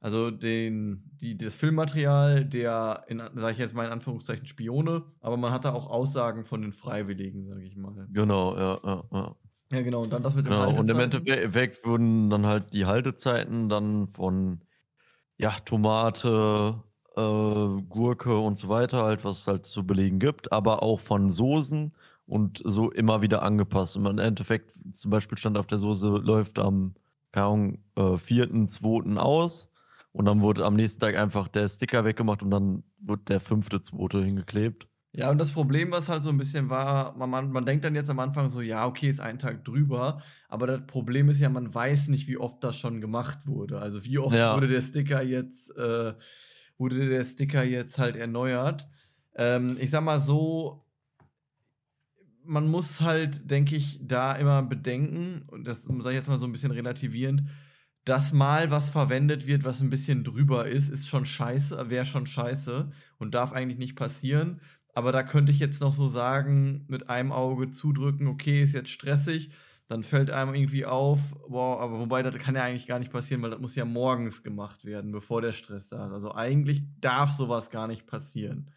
[0.00, 5.36] also den, die, das Filmmaterial der, in, sage ich jetzt mal in Anführungszeichen, Spione, aber
[5.36, 8.08] man hatte auch Aussagen von den Freiwilligen, sage ich mal.
[8.12, 9.36] genau, ja, ja, ja.
[9.70, 11.00] Ja, genau, und dann das mit dem Genau, und im Haltezeiten.
[11.00, 14.62] Endeffekt wurden dann halt die Haltezeiten dann von
[15.36, 16.82] ja, Tomate,
[17.16, 21.30] äh, Gurke und so weiter, halt, was es halt zu belegen gibt, aber auch von
[21.30, 21.92] Soßen
[22.28, 23.96] und so immer wieder angepasst.
[23.96, 26.94] Und im Endeffekt, zum Beispiel stand auf der Soße, läuft am,
[27.32, 29.70] keine Ahnung, äh, vierten, zweiten aus.
[30.12, 33.80] Und dann wurde am nächsten Tag einfach der Sticker weggemacht und dann wurde der fünfte,
[33.80, 34.86] zweite hingeklebt.
[35.12, 37.94] Ja, und das Problem, was halt so ein bisschen war, man, man, man denkt dann
[37.94, 41.48] jetzt am Anfang so, ja, okay, ist ein Tag drüber, aber das Problem ist ja,
[41.48, 43.78] man weiß nicht, wie oft das schon gemacht wurde.
[43.80, 44.54] Also wie oft Ja.
[44.54, 46.12] wurde der Sticker jetzt, äh,
[46.76, 48.86] wurde der Sticker jetzt halt erneuert.
[49.34, 50.84] Ähm, ich sag mal so,
[52.48, 56.46] man muss halt, denke ich, da immer bedenken, und das sage ich jetzt mal so
[56.46, 57.42] ein bisschen relativierend,
[58.04, 62.26] dass mal was verwendet wird, was ein bisschen drüber ist, ist schon scheiße, wäre schon
[62.26, 64.60] scheiße und darf eigentlich nicht passieren.
[64.94, 68.90] Aber da könnte ich jetzt noch so sagen, mit einem Auge zudrücken, okay, ist jetzt
[68.90, 69.50] stressig,
[69.86, 73.42] dann fällt einem irgendwie auf, wow, aber wobei das kann ja eigentlich gar nicht passieren,
[73.42, 76.12] weil das muss ja morgens gemacht werden, bevor der Stress da ist.
[76.12, 78.70] Also eigentlich darf sowas gar nicht passieren.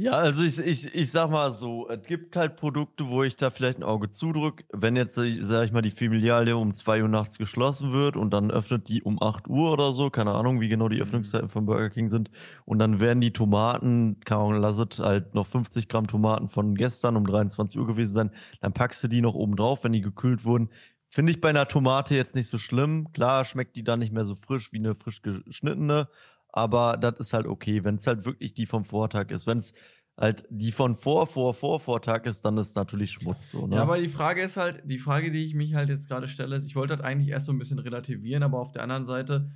[0.00, 3.50] Ja, also ich, ich, ich sag mal so, es gibt halt Produkte, wo ich da
[3.50, 4.64] vielleicht ein Auge zudrücke.
[4.72, 8.50] Wenn jetzt, sag ich mal, die Filiale um 2 Uhr nachts geschlossen wird und dann
[8.50, 11.02] öffnet die um 8 Uhr oder so, keine Ahnung, wie genau die mhm.
[11.02, 12.30] Öffnungszeiten von Burger King sind.
[12.64, 17.18] Und dann werden die Tomaten, keine Ahnung, lasset halt noch 50 Gramm Tomaten von gestern
[17.18, 18.30] um 23 Uhr gewesen sein,
[18.62, 20.70] dann packst du die noch oben drauf, wenn die gekühlt wurden.
[21.08, 23.12] Finde ich bei einer Tomate jetzt nicht so schlimm.
[23.12, 26.08] Klar schmeckt die dann nicht mehr so frisch wie eine frisch geschnittene,
[26.52, 29.46] aber das ist halt okay, wenn es halt wirklich die vom Vortag ist.
[29.46, 29.74] Wenn es
[30.16, 33.76] halt die von vor, vor, vor, Vortag ist, dann ist natürlich Schmutz so, ne?
[33.76, 36.56] Ja, aber die Frage ist halt, die Frage, die ich mich halt jetzt gerade stelle,
[36.56, 39.50] ist, ich wollte halt eigentlich erst so ein bisschen relativieren, aber auf der anderen Seite,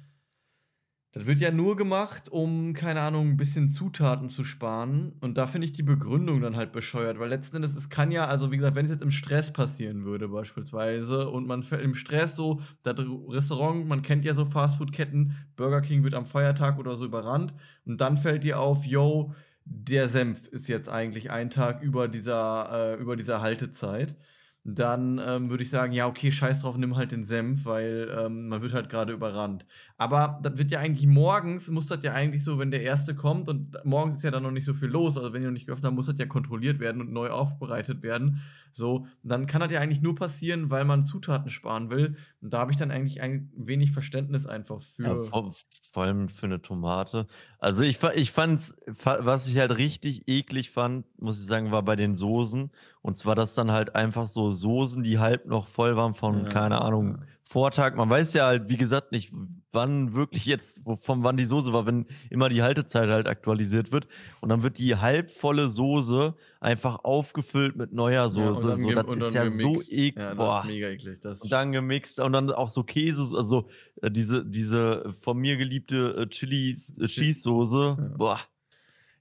[1.14, 5.12] das wird ja nur gemacht, um, keine Ahnung, ein bisschen Zutaten zu sparen.
[5.20, 8.26] Und da finde ich die Begründung dann halt bescheuert, weil letzten Endes, es kann ja,
[8.26, 11.94] also wie gesagt, wenn es jetzt im Stress passieren würde, beispielsweise, und man fällt im
[11.94, 12.96] Stress so, das
[13.28, 17.54] Restaurant, man kennt ja so Fastfood-Ketten, Burger King wird am Feiertag oder so überrannt,
[17.86, 19.32] und dann fällt dir auf, yo,
[19.64, 24.16] der Senf ist jetzt eigentlich ein Tag über dieser, äh, über dieser Haltezeit
[24.64, 28.48] dann ähm, würde ich sagen, ja, okay, scheiß drauf, nimm halt den Senf, weil ähm,
[28.48, 29.66] man wird halt gerade überrannt.
[29.96, 33.48] Aber das wird ja eigentlich morgens, muss das ja eigentlich so, wenn der Erste kommt
[33.48, 35.66] und morgens ist ja dann noch nicht so viel los, also wenn ihr noch nicht
[35.66, 38.42] geöffnet habt, muss das ja kontrolliert werden und neu aufbereitet werden.
[38.72, 42.16] So, dann kann das ja eigentlich nur passieren, weil man Zutaten sparen will.
[42.42, 45.02] Und da habe ich dann eigentlich ein wenig Verständnis einfach für.
[45.04, 45.52] Ja, vor,
[45.92, 47.28] vor, allem für eine Tomate.
[47.60, 51.94] Also ich, ich fand was ich halt richtig eklig fand, muss ich sagen, war bei
[51.94, 52.70] den Soßen.
[53.00, 56.50] Und zwar, dass dann halt einfach so Soßen, die halb noch voll waren von, ja,
[56.50, 57.26] keine Ahnung, ja.
[57.54, 57.94] Vortag.
[57.94, 59.32] Man weiß ja halt, wie gesagt, nicht,
[59.70, 64.08] wann wirklich jetzt, von wann die Soße war, wenn immer die Haltezeit halt aktualisiert wird.
[64.40, 68.70] Und dann wird die halbvolle Soße einfach aufgefüllt mit neuer Soße.
[68.70, 69.60] Ja, so, das ist ja gemixt.
[69.62, 70.16] so eklig.
[70.16, 71.20] Ja, das ist mega eklig.
[71.20, 73.68] Das und dann gemixt und dann auch so Käse, also
[74.02, 77.96] äh, diese, diese von mir geliebte äh, Chili äh, Cheese Soße.
[77.96, 78.16] Ja.
[78.16, 78.40] Boah.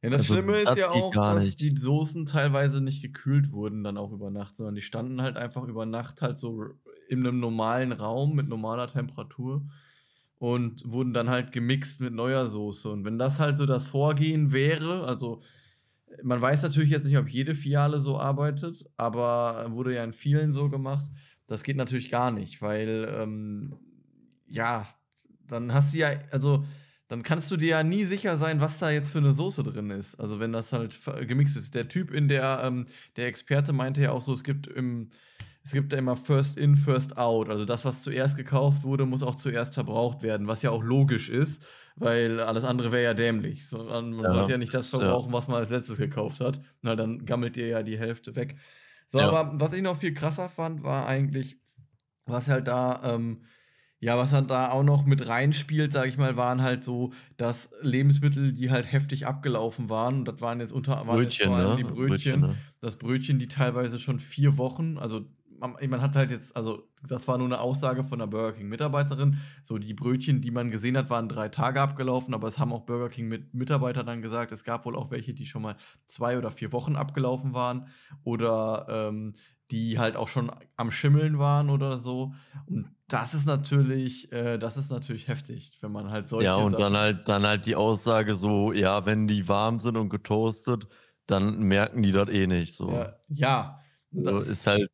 [0.02, 1.62] Ja, das also, Schlimme ist das ja auch, dass nicht.
[1.62, 5.66] die Soßen teilweise nicht gekühlt wurden dann auch über Nacht, sondern die standen halt einfach
[5.66, 6.72] über Nacht halt so
[7.14, 9.66] in einem normalen Raum mit normaler Temperatur
[10.36, 12.90] und wurden dann halt gemixt mit neuer Soße.
[12.90, 15.42] Und wenn das halt so das Vorgehen wäre, also
[16.22, 20.52] man weiß natürlich jetzt nicht, ob jede Filiale so arbeitet, aber wurde ja in vielen
[20.52, 21.10] so gemacht.
[21.48, 23.76] Das geht natürlich gar nicht, weil ähm,
[24.48, 24.86] ja,
[25.48, 26.64] dann hast du ja, also
[27.08, 29.92] dann kannst du dir ja nie sicher sein, was da jetzt für eine Soße drin
[29.92, 30.16] ist.
[30.16, 31.76] Also wenn das halt gemixt ist.
[31.76, 32.86] Der Typ in der, ähm,
[33.18, 35.10] der Experte meinte ja auch so, es gibt im,
[35.64, 37.50] es gibt da immer First in, First out.
[37.50, 41.30] Also das, was zuerst gekauft wurde, muss auch zuerst verbraucht werden, was ja auch logisch
[41.30, 43.72] ist, weil alles andere wäre ja dämlich.
[43.72, 45.38] Man ja, sollte ja nicht das verbrauchen, ja.
[45.38, 46.60] was man als letztes gekauft hat.
[46.82, 48.58] Na, dann gammelt dir ja die Hälfte weg.
[49.08, 49.30] So, ja.
[49.30, 51.58] aber was ich noch viel krasser fand, war eigentlich,
[52.26, 53.44] was halt da ähm,
[54.04, 57.72] ja, was dann da auch noch mit reinspielt, sage ich mal, waren halt so, dass
[57.82, 61.56] Lebensmittel, die halt heftig abgelaufen waren, und das waren jetzt unter waren Brötchen, jetzt vor
[61.56, 61.76] allem ne?
[61.78, 62.58] die Brötchen, Brötchen ne?
[62.82, 65.22] das Brötchen, die teilweise schon vier Wochen, also
[65.68, 69.38] man, hat halt jetzt, also das war nur eine Aussage von einer Burger King Mitarbeiterin,
[69.64, 72.86] so die Brötchen, die man gesehen hat, waren drei Tage abgelaufen, aber es haben auch
[72.86, 76.38] Burger King mit Mitarbeiter dann gesagt, es gab wohl auch welche, die schon mal zwei
[76.38, 77.88] oder vier Wochen abgelaufen waren
[78.24, 79.34] oder ähm,
[79.72, 82.34] die halt auch schon am Schimmeln waren oder so.
[82.68, 86.46] Und das ist natürlich, äh, das ist natürlich heftig, wenn man halt solche.
[86.46, 89.98] Ja, und Sachen dann halt, dann halt die Aussage so, ja, wenn die warm sind
[89.98, 90.88] und getoastet,
[91.26, 92.74] dann merken die das eh nicht.
[92.74, 92.92] So.
[92.92, 93.16] Ja.
[93.30, 93.80] ja.
[94.12, 94.92] So ist halt,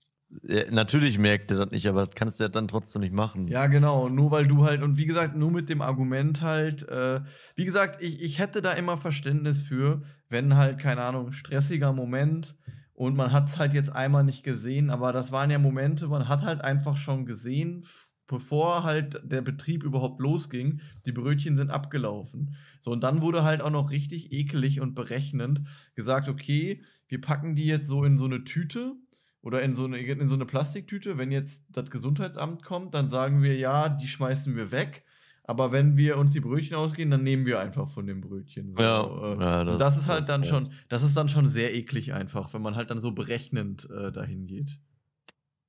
[0.72, 3.48] natürlich merkt er das nicht, aber das kannst du ja dann trotzdem nicht machen.
[3.48, 4.10] Ja, genau.
[4.10, 7.22] Nur weil du halt, und wie gesagt, nur mit dem Argument halt, äh,
[7.56, 12.56] wie gesagt, ich, ich hätte da immer Verständnis für, wenn halt, keine Ahnung, stressiger Moment,
[12.94, 16.28] und man hat es halt jetzt einmal nicht gesehen, aber das waren ja Momente, man
[16.28, 17.86] hat halt einfach schon gesehen,
[18.28, 22.58] bevor halt der Betrieb überhaupt losging, die Brötchen sind abgelaufen.
[22.82, 25.62] So, und dann wurde halt auch noch richtig ekelig und berechnend
[25.96, 28.98] gesagt, okay, wir packen die jetzt so in so eine Tüte
[29.42, 31.18] oder in so eine, in so eine Plastiktüte.
[31.18, 35.04] Wenn jetzt das Gesundheitsamt kommt, dann sagen wir, ja, die schmeißen wir weg.
[35.44, 38.72] Aber wenn wir uns die Brötchen ausgehen, dann nehmen wir einfach von den Brötchen.
[38.72, 38.82] So.
[38.82, 40.50] Ja, äh, ja das, das, ist halt das, dann ja.
[40.50, 44.12] schon, das ist dann schon sehr eklig einfach, wenn man halt dann so berechnend äh,
[44.12, 44.80] dahin geht.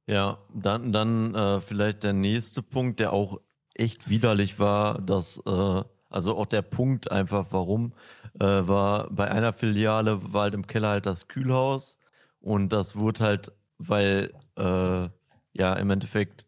[0.06, 3.40] Ja, dann, dann äh, vielleicht der nächste Punkt, der auch
[3.72, 7.94] echt widerlich war, dass, äh, also auch der Punkt einfach, warum,
[8.38, 11.98] äh, war bei einer Filiale war halt im Keller halt das Kühlhaus
[12.40, 15.08] und das wurde halt weil äh,
[15.52, 16.46] ja im Endeffekt,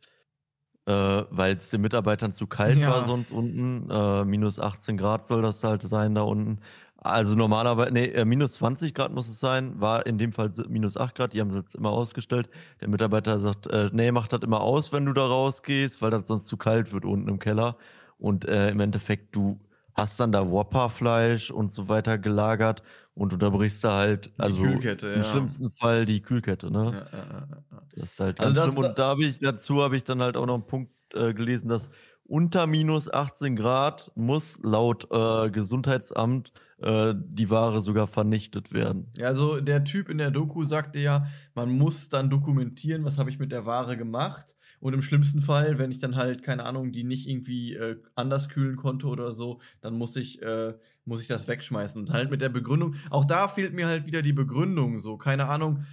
[0.87, 0.93] äh,
[1.31, 2.89] weil es den Mitarbeitern zu kalt Ja.
[2.89, 3.91] war sonst unten.
[3.91, 6.61] Äh, minus 18 Grad soll das halt sein da unten.
[6.97, 10.97] Also normalerweise, nee, äh, minus 20 Grad muss es sein, war in dem Fall minus
[10.97, 12.49] 8 Grad, die haben es jetzt immer ausgestellt.
[12.81, 16.29] Der Mitarbeiter sagt, äh, nee, mach das immer aus, wenn du da rausgehst, weil das
[16.29, 17.77] sonst zu kalt wird unten im Keller.
[18.19, 19.59] Und äh, im Endeffekt, du
[19.95, 22.83] hast dann da Whopper-Fleisch und so weiter gelagert
[23.15, 25.25] und unterbrichst da halt, also Kühlkette, im ja.
[25.25, 27.07] schlimmsten Fall die Kühlkette, ne?
[27.13, 27.49] Ja, ja.
[27.95, 28.89] Das ist halt Also ganz das- schlimm.
[28.91, 31.69] Und da habe ich dazu habe ich dann halt auch noch einen Punkt äh, gelesen,
[31.69, 31.91] dass
[32.25, 39.11] unter minus 18 Grad muss laut äh, Gesundheitsamt äh, die Ware sogar vernichtet werden.
[39.19, 43.29] Ja, also der Typ in der Doku sagte ja, man muss dann dokumentieren, was habe
[43.29, 44.57] ich mit der Ware gemacht.
[44.83, 48.49] Und im schlimmsten Fall, wenn ich dann halt, keine Ahnung, die nicht irgendwie äh, anders
[48.49, 52.01] kühlen konnte oder so, dann muss ich, äh, muss ich das wegschmeißen.
[52.01, 55.47] Und halt mit der Begründung, auch da fehlt mir halt wieder die Begründung so, keine
[55.47, 55.85] Ahnung.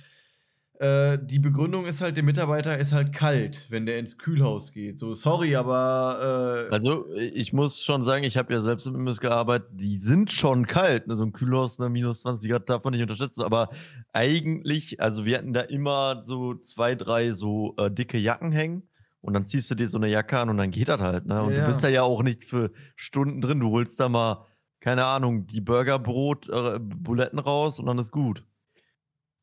[0.79, 4.97] Äh, die Begründung ist halt, der Mitarbeiter ist halt kalt, wenn der ins Kühlhaus geht.
[4.97, 9.19] So, sorry, aber äh, Also ich muss schon sagen, ich habe ja selbst im Imbiss
[9.19, 11.07] gearbeitet, die sind schon kalt.
[11.07, 11.17] Ne?
[11.17, 13.43] So ein Kühlhaus, ne, minus 20 Grad darf man nicht unterschätzen.
[13.43, 13.69] Aber
[14.13, 18.83] eigentlich, also wir hatten da immer so zwei, drei so äh, dicke Jacken hängen.
[19.19, 21.25] Und dann ziehst du dir so eine Jacke an und dann geht das halt.
[21.25, 21.43] Ne?
[21.43, 21.59] Und Ja.
[21.59, 23.59] du bist da ja auch nicht für Stunden drin.
[23.59, 24.45] Du holst da mal,
[24.79, 28.45] keine Ahnung, die Burgerbrot, äh, Buletten raus und dann ist gut.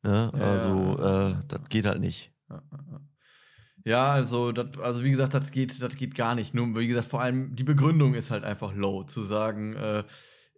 [0.03, 0.31] Ne?
[0.33, 1.29] Ja, Also, ja.
[1.29, 2.31] äh, das geht halt nicht.
[3.83, 6.53] Ja, also, dat, also wie gesagt, das geht, das geht gar nicht.
[6.53, 9.03] Nur, wie gesagt, vor allem die Begründung ist halt einfach low.
[9.03, 10.03] Zu sagen, äh,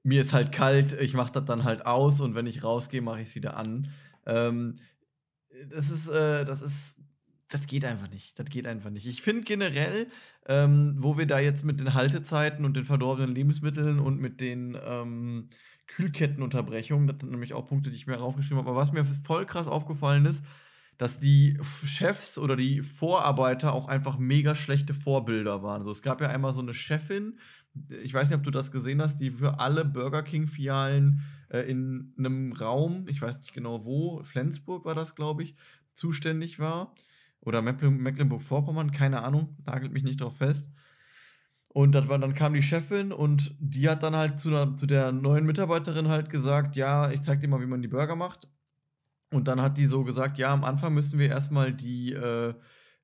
[0.03, 3.21] mir ist halt kalt, ich mache das dann halt aus und wenn ich rausgehe, mache
[3.21, 3.91] ich es wieder an.
[4.25, 4.77] Ähm,
[5.69, 6.99] das ist, äh, das ist,
[7.49, 8.39] das geht einfach nicht.
[8.39, 9.05] Das geht einfach nicht.
[9.05, 10.07] Ich finde generell,
[10.47, 14.77] ähm, wo wir da jetzt mit den Haltezeiten und den verdorbenen Lebensmitteln und mit den
[14.83, 15.49] ähm,
[15.95, 19.45] Kühlkettenunterbrechungen, das sind nämlich auch Punkte, die ich mir aufgeschrieben habe, aber was mir voll
[19.45, 20.43] krass aufgefallen ist,
[20.97, 25.83] dass die Chefs oder die Vorarbeiter auch einfach mega schlechte Vorbilder waren.
[25.83, 27.39] So, es gab ja einmal so eine Chefin,
[28.03, 32.13] ich weiß nicht, ob du das gesehen hast, die für alle Burger King-Filialen äh, in
[32.17, 35.55] einem Raum, ich weiß nicht genau wo, Flensburg war das, glaube ich,
[35.93, 36.93] zuständig war.
[37.41, 40.69] Oder Mecklen- Mecklenburg-Vorpommern, keine Ahnung, nagelt mich nicht drauf fest.
[41.71, 45.11] Und war, dann kam die Chefin und die hat dann halt zu, einer, zu der
[45.11, 48.47] neuen Mitarbeiterin halt gesagt, ja, ich zeig dir mal, wie man die Burger macht.
[49.31, 52.55] Und dann hat die so gesagt, ja, am Anfang müssen wir erstmal die, äh,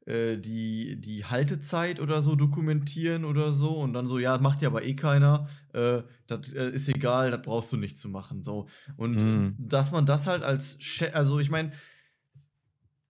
[0.08, 3.78] äh, die, die Haltezeit oder so dokumentieren oder so.
[3.78, 5.47] Und dann so, ja, macht ja aber eh keiner.
[5.73, 8.41] Äh, das äh, ist egal, das brauchst du nicht zu machen.
[8.41, 8.65] So.
[8.97, 9.56] Und Mhm.
[9.60, 11.71] dass man das halt als Chef, also ich meine,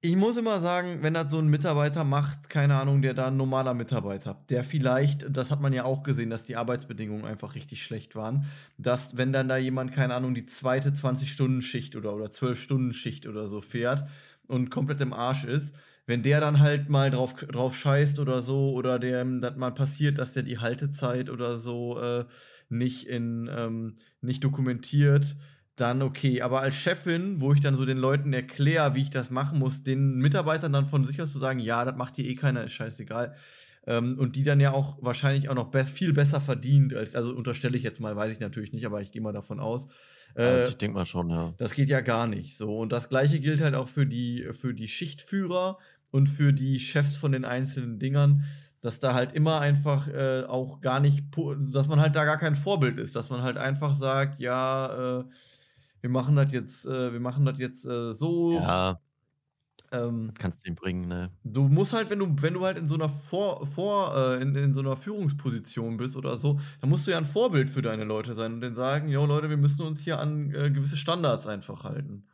[0.08, 3.38] ich muss immer sagen, wenn das so ein Mitarbeiter macht, keine Ahnung, der da ein
[3.38, 7.84] normaler Mitarbeiter, der vielleicht, das hat man ja auch gesehen, dass die Arbeitsbedingungen einfach richtig
[7.84, 8.46] schlecht waren,
[8.78, 13.62] dass wenn dann da jemand, keine Ahnung, die zweite 20-Stunden-Schicht oder, oder 12-Stunden-Schicht oder so
[13.62, 14.08] fährt
[14.48, 15.76] und komplett im Arsch ist,
[16.08, 20.20] wenn der dann halt mal drauf, drauf scheißt oder so, oder dem das mal passiert,
[20.20, 22.26] dass der die Haltezeit oder so äh,
[22.70, 25.36] nicht in ähm, nicht dokumentiert,
[25.76, 26.42] dann okay.
[26.42, 29.84] Aber als Chefin, wo ich dann so den Leuten erkläre, wie ich das machen muss,
[29.84, 32.74] den Mitarbeitern dann von sich aus zu sagen, ja, das macht hier eh keiner, ist
[32.74, 33.36] scheißegal.
[33.88, 37.36] Ähm, und die dann ja auch wahrscheinlich auch noch best viel besser verdient, als, also
[37.36, 39.88] unterstelle ich jetzt mal, weiß ich natürlich nicht, aber ich gehe mal davon aus.
[40.36, 41.54] Äh, also ich denke mal schon, ja.
[41.58, 42.78] das geht ja gar nicht so.
[42.80, 45.78] Und das gleiche gilt halt auch für die, für die Schichtführer
[46.10, 48.46] und für die Chefs von den einzelnen Dingern,
[48.82, 51.24] dass da halt immer einfach äh, auch gar nicht,
[51.72, 55.24] dass man halt da gar kein Vorbild ist, dass man halt einfach sagt, ja, äh,
[56.06, 58.52] wir machen das jetzt, äh, wir machen das jetzt äh, so.
[58.52, 59.00] Ja,
[59.92, 61.32] Ähm, kannst du ihm bringen, ne?
[61.44, 64.56] Du musst halt, wenn du, wenn du halt in so einer Vor, Vor äh, in,
[64.56, 68.04] in so einer Führungsposition bist oder so, dann musst du ja ein Vorbild für deine
[68.04, 71.48] Leute sein und denen sagen, jo Leute, wir müssen uns hier an äh, gewisse Standards
[71.48, 72.26] einfach halten.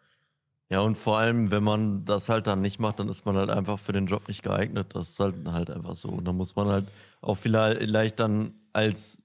[0.70, 3.50] Ja, und vor allem, wenn man das halt dann nicht macht, dann ist man halt
[3.50, 4.96] einfach für den Job nicht geeignet.
[4.96, 6.10] Das ist halt, halt einfach so.
[6.10, 9.22] Und dann muss man halt auch vielleicht, vielleicht dann als,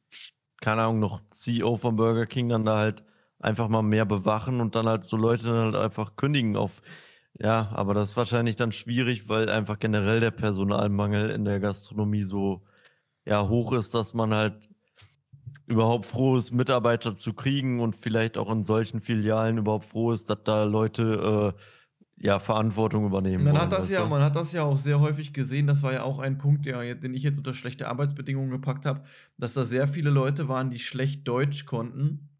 [0.60, 3.04] keine Ahnung, noch CEO von Burger King dann da halt
[3.38, 6.82] einfach mal mehr bewachen und dann halt so Leute dann halt einfach kündigen auf.
[7.38, 12.22] Ja, aber das ist wahrscheinlich dann schwierig, weil einfach generell der Personalmangel in der Gastronomie
[12.22, 12.62] so
[13.26, 14.70] ja, hoch ist, dass man halt
[15.66, 20.30] überhaupt froh ist, Mitarbeiter zu kriegen und vielleicht auch in solchen Filialen überhaupt froh ist,
[20.30, 23.44] dass da Leute äh, ja Verantwortung übernehmen.
[23.44, 24.08] Man wollen, hat das ja, du?
[24.08, 25.66] man hat das ja auch sehr häufig gesehen.
[25.66, 29.02] Das war ja auch ein Punkt, der, den ich jetzt unter schlechte Arbeitsbedingungen gepackt habe,
[29.36, 32.30] dass da sehr viele Leute waren, die schlecht Deutsch konnten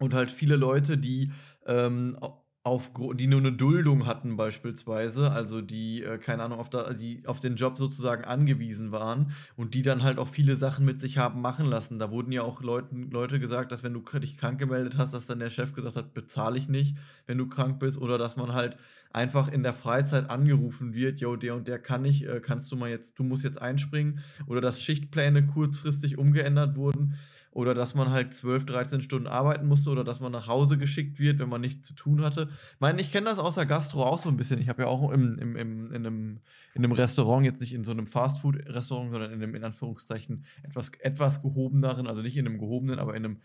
[0.00, 1.32] und halt viele Leute, die
[1.66, 6.68] ähm, au- auf die nur eine Duldung hatten beispielsweise, also die, äh, keine Ahnung, auf
[6.68, 10.84] da die auf den Job sozusagen angewiesen waren und die dann halt auch viele Sachen
[10.84, 11.98] mit sich haben machen lassen.
[11.98, 15.26] Da wurden ja auch Leuten Leute gesagt, dass wenn du dich krank gemeldet hast, dass
[15.26, 18.52] dann der Chef gesagt hat: „Bezahle ich nicht, wenn du krank bist“, oder dass man
[18.52, 18.76] halt
[19.12, 22.76] einfach in der Freizeit angerufen wird: „Jo, der und der kann nicht, äh, kannst du
[22.76, 27.14] mal jetzt du musst jetzt einspringen“, oder dass Schichtpläne kurzfristig umgeändert wurden
[27.52, 31.18] oder dass man halt 12, 13 Stunden arbeiten musste oder dass man nach Hause geschickt
[31.18, 32.48] wird, wenn man nichts zu tun hatte.
[32.52, 34.60] Ich meine, ich kenne das aus der Gastro auch so ein bisschen.
[34.60, 36.40] Ich habe ja auch im, im, im, in, einem,
[36.74, 40.92] in einem Restaurant, jetzt nicht in so einem Fastfood-Restaurant, sondern in einem, in Anführungszeichen, etwas,
[41.00, 43.40] etwas gehobeneren, also nicht in einem gehobenen, aber in einem,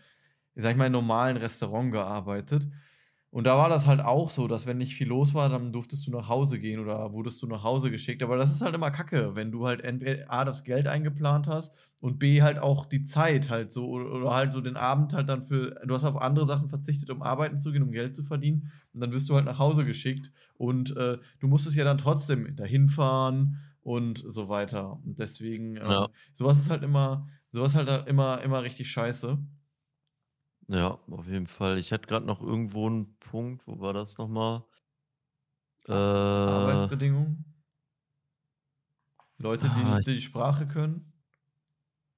[0.54, 2.68] sag ich mal, normalen Restaurant gearbeitet.
[3.36, 6.06] Und da war das halt auch so, dass wenn nicht viel los war, dann durftest
[6.06, 8.22] du nach Hause gehen oder wurdest du nach Hause geschickt.
[8.22, 11.74] Aber das ist halt immer kacke, wenn du halt entweder A, das Geld eingeplant hast
[12.00, 15.42] und B, halt auch die Zeit halt so oder halt so den Abend halt dann
[15.42, 18.72] für, du hast auf andere Sachen verzichtet, um arbeiten zu gehen, um Geld zu verdienen.
[18.94, 22.56] Und dann wirst du halt nach Hause geschickt und äh, du musstest ja dann trotzdem
[22.56, 24.98] dahin fahren und so weiter.
[25.04, 26.08] Und deswegen, äh, ja.
[26.32, 29.36] sowas ist halt immer, sowas halt immer, immer richtig scheiße.
[30.68, 31.78] Ja, auf jeden Fall.
[31.78, 33.66] Ich hätte gerade noch irgendwo einen Punkt.
[33.66, 34.64] Wo war das nochmal?
[35.88, 37.44] Äh, Arbeitsbedingungen?
[39.38, 41.12] Leute, die ah, nicht die Sprache können?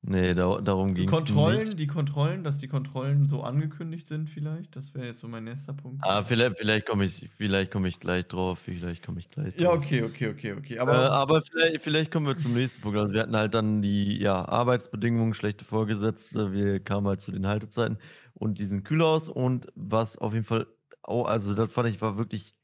[0.02, 1.78] Nee, da, darum ging es Kontrollen, nicht.
[1.80, 4.76] die Kontrollen, dass die Kontrollen so angekündigt sind vielleicht.
[4.76, 6.02] Das wäre jetzt so mein nächster Punkt.
[6.06, 8.61] Ah, vielleicht, vielleicht komme ich, vielleicht komme ich gleich drauf.
[8.61, 9.61] Vielleicht komme ich gleich drauf.
[9.61, 10.78] Ja, okay, okay, okay, okay.
[10.78, 12.96] Aber, äh, aber vielleicht, vielleicht kommen wir zum nächsten Punkt.
[12.96, 16.52] Also wir hatten halt dann die ja, Arbeitsbedingungen, schlechte Vorgesetzte.
[16.52, 17.98] Wir kamen halt zu den Haltezeiten
[18.38, 20.66] und diesen Kühlhaus und was auf jeden Fall,
[21.07, 22.55] oh, also das fand ich war wirklich,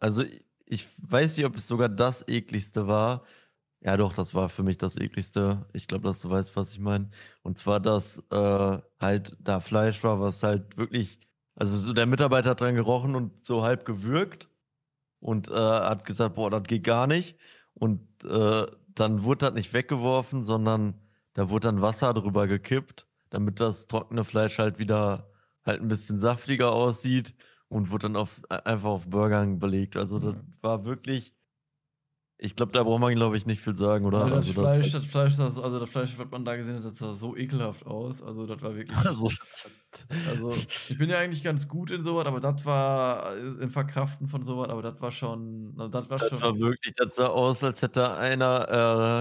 [0.00, 0.24] also
[0.66, 3.24] ich weiß nicht, ob es sogar das ekligste war,
[3.80, 5.66] ja, doch, das war für mich das ekligste.
[5.72, 7.10] Ich glaube, dass du weißt, was ich meine.
[7.42, 11.20] Und zwar, dass äh, halt da Fleisch war, was halt wirklich,
[11.54, 14.48] also so der Mitarbeiter hat dran gerochen und so halb gewürgt
[15.20, 17.38] und äh, hat gesagt, boah, das geht gar nicht.
[17.74, 21.00] Und äh, dann wurde das nicht weggeworfen, sondern
[21.34, 25.30] da wurde dann Wasser drüber gekippt, damit das trockene Fleisch halt wieder
[25.64, 27.34] halt ein bisschen saftiger aussieht
[27.68, 29.96] und wurde dann auf, einfach auf Burgern belegt.
[29.96, 30.54] Also das mhm.
[30.62, 31.34] war wirklich
[32.40, 34.20] ich glaube, da braucht man, glaube ich, nicht viel sagen, oder?
[34.26, 36.96] das, also Fleisch, das, Fleisch, das, also das Fleisch, was man da gesehen hat, das
[36.96, 38.22] sah so ekelhaft aus.
[38.22, 38.96] Also, das war wirklich.
[39.08, 39.30] Also,
[40.28, 40.54] also
[40.88, 44.44] ich bin ja eigentlich ganz gut in sowas, aber das war äh, im Verkraften von
[44.44, 45.74] sowas, aber das war schon.
[45.76, 46.40] Also das war das schon.
[46.40, 48.68] war wirklich, das sah aus, als hätte einer,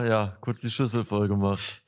[0.04, 1.82] äh, ja, kurz die Schüssel voll gemacht.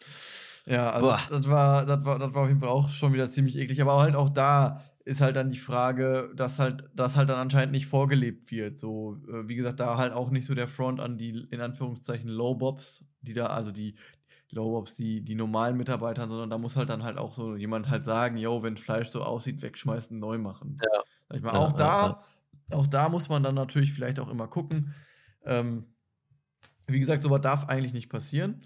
[0.70, 3.58] Ja, also das war, das war, das war auf jeden Fall auch schon wieder ziemlich
[3.58, 7.40] eklig, aber halt auch da ist halt dann die Frage, dass halt das halt dann
[7.40, 8.78] anscheinend nicht vorgelebt wird.
[8.78, 12.30] So, äh, wie gesagt, da halt auch nicht so der Front an die, in Anführungszeichen,
[12.30, 13.96] Low-Bobs, die da, also die
[14.52, 18.06] Low-Bobs, die, die normalen Mitarbeiter, sondern da muss halt dann halt auch so jemand halt
[18.06, 20.78] sagen, yo, wenn Fleisch so aussieht, wegschmeißen, neu machen.
[20.84, 21.02] Ja.
[21.30, 22.24] Sag ich mal, ja, auch da,
[22.70, 22.78] ja.
[22.78, 24.94] auch da muss man dann natürlich vielleicht auch immer gucken.
[25.46, 25.86] Ähm,
[26.86, 28.62] wie gesagt, sowas darf eigentlich nicht passieren.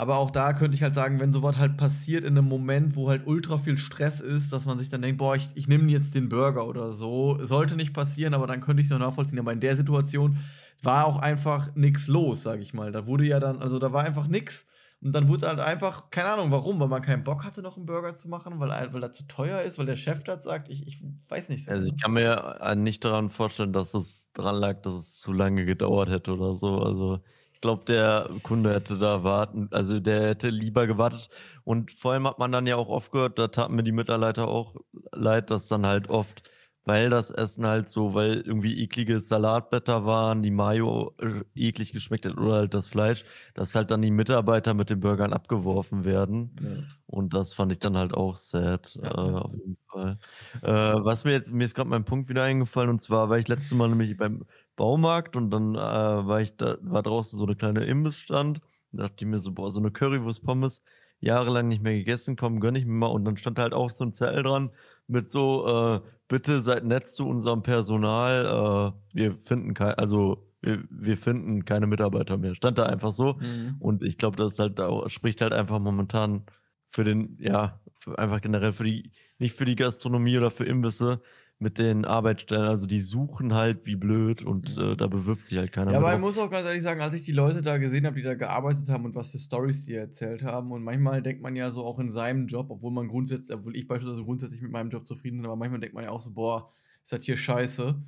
[0.00, 3.10] Aber auch da könnte ich halt sagen, wenn sowas halt passiert in einem Moment, wo
[3.10, 6.14] halt ultra viel Stress ist, dass man sich dann denkt, boah, ich, ich nehme jetzt
[6.14, 7.36] den Burger oder so.
[7.44, 9.38] Sollte nicht passieren, aber dann könnte ich es noch nachvollziehen.
[9.38, 10.38] Aber in der Situation
[10.82, 12.92] war auch einfach nichts los, sag ich mal.
[12.92, 14.66] Da wurde ja dann, also da war einfach nichts.
[15.02, 17.84] Und dann wurde halt einfach, keine Ahnung warum, weil man keinen Bock hatte, noch einen
[17.84, 20.70] Burger zu machen, weil, weil er zu teuer ist, weil der Chef das sagt.
[20.70, 21.66] Ich, ich weiß nicht.
[21.66, 25.34] So also ich kann mir nicht daran vorstellen, dass es daran lag, dass es zu
[25.34, 26.78] lange gedauert hätte oder so.
[26.78, 27.20] Also
[27.60, 31.28] ich glaube, der Kunde hätte da warten, also der hätte lieber gewartet.
[31.62, 34.48] Und vor allem hat man dann ja auch oft gehört, da taten mir die Mitarbeiter
[34.48, 34.76] auch
[35.12, 36.50] leid, dass dann halt oft,
[36.86, 42.24] weil das Essen halt so, weil irgendwie eklige Salatblätter waren, die Mayo äh, eklig geschmeckt
[42.24, 46.56] hat oder halt das Fleisch, dass halt dann die Mitarbeiter mit den Burgern abgeworfen werden.
[46.62, 46.82] Ja.
[47.04, 49.10] Und das fand ich dann halt auch sad, ja.
[49.10, 50.18] äh, auf jeden Fall.
[50.62, 53.48] Äh, was mir jetzt, mir ist gerade mein Punkt wieder eingefallen, und zwar war ich
[53.48, 54.46] letztes Mal nämlich beim
[54.80, 58.62] Baumarkt und dann äh, war ich da, war draußen so eine kleine Imbissstand.
[58.92, 60.82] Da dachte ich mir so, boah, so eine Currywurst Pommes,
[61.20, 63.08] jahrelang nicht mehr gegessen, komm, gönn ich mir mal.
[63.08, 64.70] Und dann stand halt auch so ein Zettel dran
[65.06, 70.82] mit so, äh, bitte seid nett zu unserem Personal, äh, wir finden kein, also wir,
[70.88, 72.54] wir, finden keine Mitarbeiter mehr.
[72.54, 73.34] Stand da einfach so.
[73.34, 73.76] Mhm.
[73.80, 76.44] Und ich glaube, das halt auch, spricht halt einfach momentan
[76.88, 77.80] für den, ja,
[78.16, 81.20] einfach generell für die, nicht für die Gastronomie oder für Imbisse,
[81.60, 82.66] mit den Arbeitsstellen.
[82.66, 85.92] Also die suchen halt wie blöd und äh, da bewirbt sich halt keiner.
[85.92, 88.16] Ja, aber ich muss auch ganz ehrlich sagen, als ich die Leute da gesehen habe,
[88.16, 91.54] die da gearbeitet haben und was für Stories die erzählt haben, und manchmal denkt man
[91.54, 94.88] ja so auch in seinem Job, obwohl man grundsätzlich, obwohl ich beispielsweise grundsätzlich mit meinem
[94.88, 98.02] Job zufrieden bin, aber manchmal denkt man ja auch so, boah, ist das hier scheiße.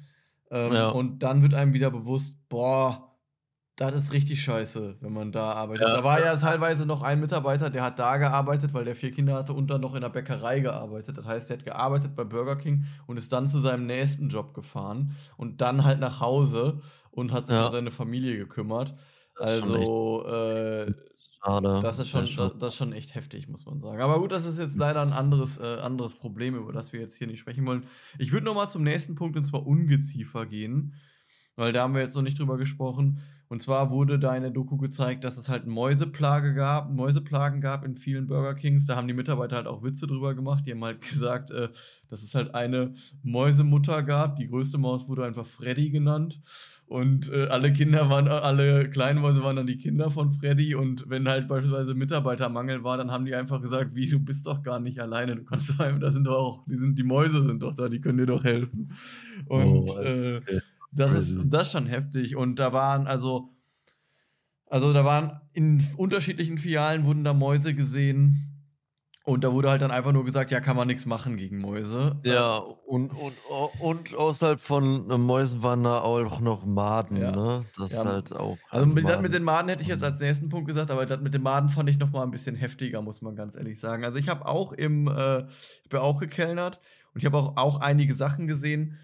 [0.51, 0.89] Ähm, ja.
[0.89, 3.12] Und dann wird einem wieder bewusst, boah,
[3.77, 5.89] Das ist richtig scheiße, wenn man da arbeitet.
[5.89, 5.97] Ja.
[5.97, 9.35] Da war ja teilweise noch ein Mitarbeiter, der hat da gearbeitet, weil der vier Kinder
[9.35, 11.17] hatte und dann noch in der Bäckerei gearbeitet.
[11.17, 14.53] Das heißt, der hat gearbeitet bei Burger King und ist dann zu seinem nächsten Job
[14.53, 17.67] gefahren und dann halt nach Hause und hat sich Ja.
[17.67, 18.95] um seine Familie gekümmert.
[19.39, 20.93] Das Also, äh,
[21.43, 21.81] schade.
[21.81, 22.49] das ist schon, Ja, schon.
[22.51, 24.03] da- das ist schon echt heftig, muss man sagen.
[24.03, 27.17] Aber gut, das ist jetzt leider ein anderes, äh, anderes Problem, über das wir jetzt
[27.17, 27.87] hier nicht sprechen wollen.
[28.19, 30.95] Ich würde noch mal zum nächsten Punkt, und zwar Ungeziefer gehen,
[31.57, 33.21] weil da haben wir jetzt noch nicht drüber gesprochen.
[33.53, 37.85] Und zwar wurde da in der Doku gezeigt, dass es halt Mäuseplage gab, Mäuseplagen gab
[37.85, 38.87] in vielen Burger Kings.
[38.87, 40.65] Da haben die Mitarbeiter halt auch Witze drüber gemacht.
[40.67, 41.69] Die haben halt gesagt, äh,
[42.09, 44.37] dass es halt eine Mäusemutter gab.
[44.37, 46.41] Die größte Maus wurde einfach Freddy genannt.
[46.87, 50.75] Und äh, alle Kinder waren, alle kleinen Mäuse waren dann die Kinder von Freddy.
[50.75, 54.63] Und wenn halt beispielsweise Mitarbeitermangel war, dann haben die einfach gesagt, wie, du bist doch
[54.63, 55.37] gar nicht alleine.
[55.37, 58.01] Du kannst doch da sind doch auch, die, sind, die Mäuse sind doch da, die
[58.01, 58.93] können dir doch helfen.
[59.47, 60.41] Und Oh, äh,
[60.93, 62.37] das ist das ist schon heftig.
[62.37, 63.51] Und da waren also,
[64.67, 68.49] also da waren in unterschiedlichen Filialen wurden da Mäuse gesehen.
[69.25, 72.21] Und da wurde halt dann einfach nur gesagt, ja, kann man nichts machen gegen Mäuse.
[72.25, 73.35] Ja, und, und,
[73.79, 77.31] und außerhalb von Mäusen waren da auch noch Maden, Ja.
[77.31, 77.65] ne?
[77.79, 78.01] Das Ja.
[78.01, 78.59] ist halt auch.
[78.69, 79.23] Also mit, das Maden.
[79.23, 81.69] mit den Maden hätte ich jetzt als nächsten Punkt gesagt, aber das mit den Maden
[81.69, 84.05] fand ich noch mal ein bisschen heftiger, muss man ganz ehrlich sagen.
[84.05, 85.49] Also ich habe auch im, äh, ich habe
[85.93, 86.81] ja auch gekellnert
[87.15, 88.99] und ich habe auch, auch einige Sachen gesehen.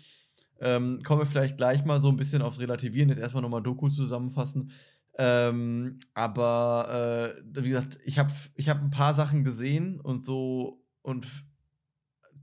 [0.61, 3.89] Ähm, kommen wir vielleicht gleich mal so ein bisschen aufs Relativieren, jetzt erstmal nochmal Doku
[3.89, 4.73] zusammenfassen.
[5.17, 10.85] Ähm, aber äh, wie gesagt, ich habe ich hab ein paar Sachen gesehen und so
[11.03, 11.27] und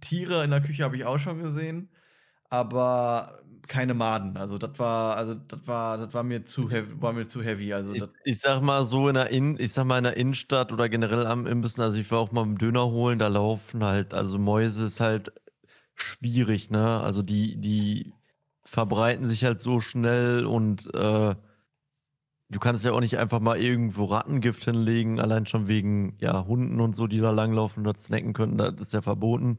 [0.02, 1.90] Tiere in der Küche habe ich auch schon gesehen,
[2.50, 4.38] aber keine Maden.
[4.38, 7.74] Also das war, also das war, das war mir zu heavy, war mir zu heavy.
[7.74, 10.72] Also Ich, ich sag mal so in der In, ich sag mal in der Innenstadt
[10.72, 14.14] oder generell am Imbissen, also ich war auch mal einen Döner holen, da laufen halt,
[14.14, 15.32] also Mäuse ist halt
[15.96, 17.02] schwierig, ne?
[17.02, 18.14] Also die, die
[18.64, 21.36] verbreiten sich halt so schnell und äh,
[22.50, 26.80] du kannst ja auch nicht einfach mal irgendwo Rattengift hinlegen, allein schon wegen ja Hunden
[26.80, 29.58] und so, die da langlaufen und das snacken könnten, das ist ja verboten.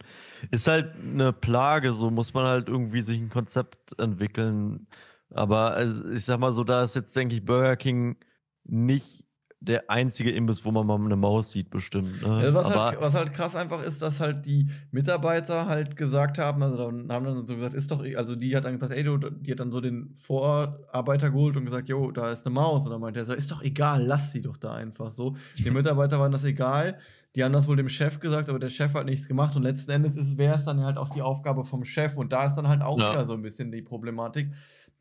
[0.51, 4.87] Ist halt eine Plage, so muss man halt irgendwie sich ein Konzept entwickeln.
[5.31, 8.17] Aber also, ich sag mal so, da ist jetzt, denke ich, Burger King
[8.65, 9.25] nicht
[9.61, 12.23] der einzige Imbiss, wo man mal eine Maus sieht, bestimmt.
[12.23, 12.45] Ne?
[12.45, 16.63] Ja, was, halt, was halt krass einfach ist, dass halt die Mitarbeiter halt gesagt haben,
[16.63, 19.17] also dann haben dann so gesagt, ist doch, also die hat dann gesagt, ey, du,
[19.19, 22.85] die hat dann so den Vorarbeiter geholt und gesagt, jo, da ist eine Maus.
[22.85, 25.37] Und dann meinte er so, ist doch egal, lass sie doch da einfach so.
[25.65, 26.99] Den Mitarbeiter waren das egal.
[27.35, 29.57] Die haben das wohl dem Chef gesagt, aber der Chef hat nichts gemacht.
[29.57, 32.17] Und letzten Endes wäre es dann halt auch die Aufgabe vom Chef.
[32.17, 33.13] Und da ist dann halt auch Ja.
[33.13, 34.51] wieder so ein bisschen die Problematik.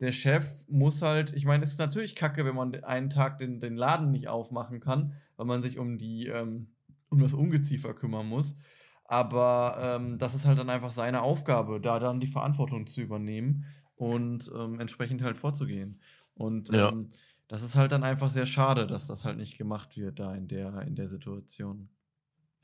[0.00, 3.60] Der Chef muss halt, ich meine, es ist natürlich kacke, wenn man einen Tag den,
[3.60, 6.74] den Laden nicht aufmachen kann, weil man sich um die, ähm,
[7.08, 8.56] um das Ungeziefer kümmern muss.
[9.04, 13.64] Aber ähm, das ist halt dann einfach seine Aufgabe, da dann die Verantwortung zu übernehmen
[13.94, 16.02] und ähm, entsprechend halt vorzugehen.
[16.34, 16.90] Und Ja.
[16.90, 17.08] ähm,
[17.48, 20.48] das ist halt dann einfach sehr schade, dass das halt nicht gemacht wird da in
[20.48, 21.88] der, in der Situation.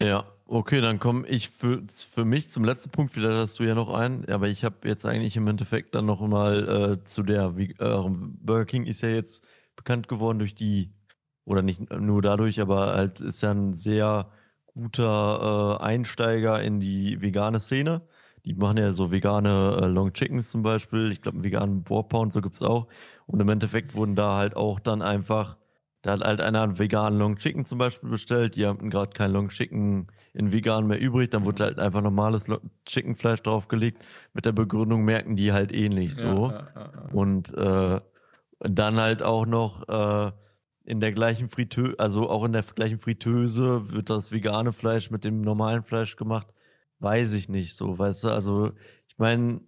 [0.03, 3.75] Ja, okay, dann komme ich für, für mich zum letzten Punkt, vielleicht hast du ja
[3.77, 7.57] noch einen, aber ich habe jetzt eigentlich im Endeffekt dann noch mal äh, zu der,
[7.57, 9.47] wie, äh, Burger King ist ja jetzt
[9.77, 10.93] bekannt geworden durch die,
[11.45, 14.33] oder nicht nur dadurch, aber halt ist ja ein sehr
[14.67, 18.03] guter äh, Einsteiger in die vegane Szene.
[18.45, 22.09] Die machen ja so vegane äh, Long Chickens zum Beispiel, ich glaube einen veganen Boar
[22.09, 22.89] Pound, so gibt es auch.
[23.27, 25.57] Und im Endeffekt wurden da halt auch dann einfach
[26.03, 28.57] da hat halt einer einen veganen Long Chicken zum Beispiel bestellt.
[28.57, 31.31] Die hatten gerade kein Long Chicken in vegan mehr übrig.
[31.31, 32.47] Dann wurde halt einfach normales
[32.85, 34.05] Chickenfleisch draufgelegt.
[34.35, 36.51] Mit der Begründung merken die halt ähnlich so.
[36.51, 37.13] Ja, ja, ja.
[37.13, 38.01] Und äh,
[38.59, 40.33] dann halt auch noch äh,
[40.85, 45.23] in der gleichen Fritteuse, also auch in der gleichen Fritteuse wird das vegane Fleisch mit
[45.23, 46.49] dem normalen Fleisch gemacht.
[46.99, 48.29] Weiß ich nicht so, weißt du?
[48.29, 48.73] Also,
[49.09, 49.61] ich meine,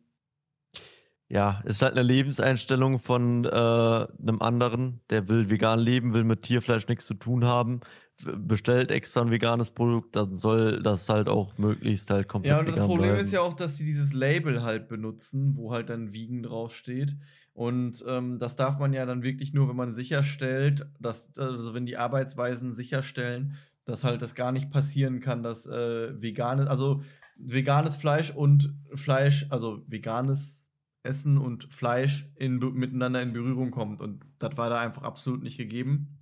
[1.29, 6.43] ja, ist halt eine Lebenseinstellung von äh, einem anderen, der will vegan leben, will mit
[6.43, 7.81] Tierfleisch nichts zu tun haben,
[8.23, 12.69] bestellt extra ein veganes Produkt, dann soll das halt auch möglichst halt komplett Ja, und
[12.69, 13.25] das Problem bleiben.
[13.25, 17.17] ist ja auch, dass sie dieses Label halt benutzen, wo halt dann Vegan draufsteht.
[17.55, 21.87] Und ähm, das darf man ja dann wirklich nur, wenn man sicherstellt, dass, also wenn
[21.87, 27.03] die Arbeitsweisen sicherstellen, dass halt das gar nicht passieren kann, dass äh, veganes, also
[27.37, 30.64] veganes Fleisch und Fleisch, also veganes
[31.05, 34.01] Essen und Fleisch in, miteinander in Berührung kommt.
[34.01, 36.19] Und das war da einfach absolut nicht gegeben.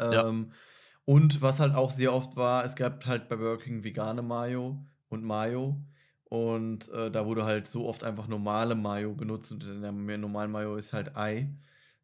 [0.00, 0.28] Ja.
[0.28, 0.52] Ähm,
[1.04, 4.86] und was halt auch sehr oft war, es gab halt bei Burger King vegane Mayo
[5.08, 5.82] und Mayo.
[6.24, 9.52] Und äh, da wurde halt so oft einfach normale Mayo benutzt.
[9.52, 11.50] Und in der normalen Mayo ist halt Ei.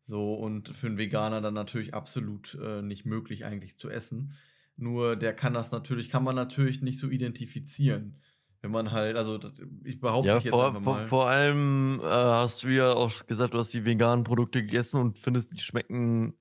[0.02, 4.32] So, und für einen Veganer dann natürlich absolut äh, nicht möglich eigentlich zu essen.
[4.76, 8.16] Nur der kann das natürlich, kann man natürlich nicht so identifizieren.
[8.60, 9.38] Wenn man halt, also
[9.84, 11.08] ich behaupte ja, ich jetzt vor, einfach vor, mal.
[11.08, 15.18] vor allem äh, hast du ja auch gesagt, du hast die veganen Produkte gegessen und
[15.18, 16.34] findest, die schmecken.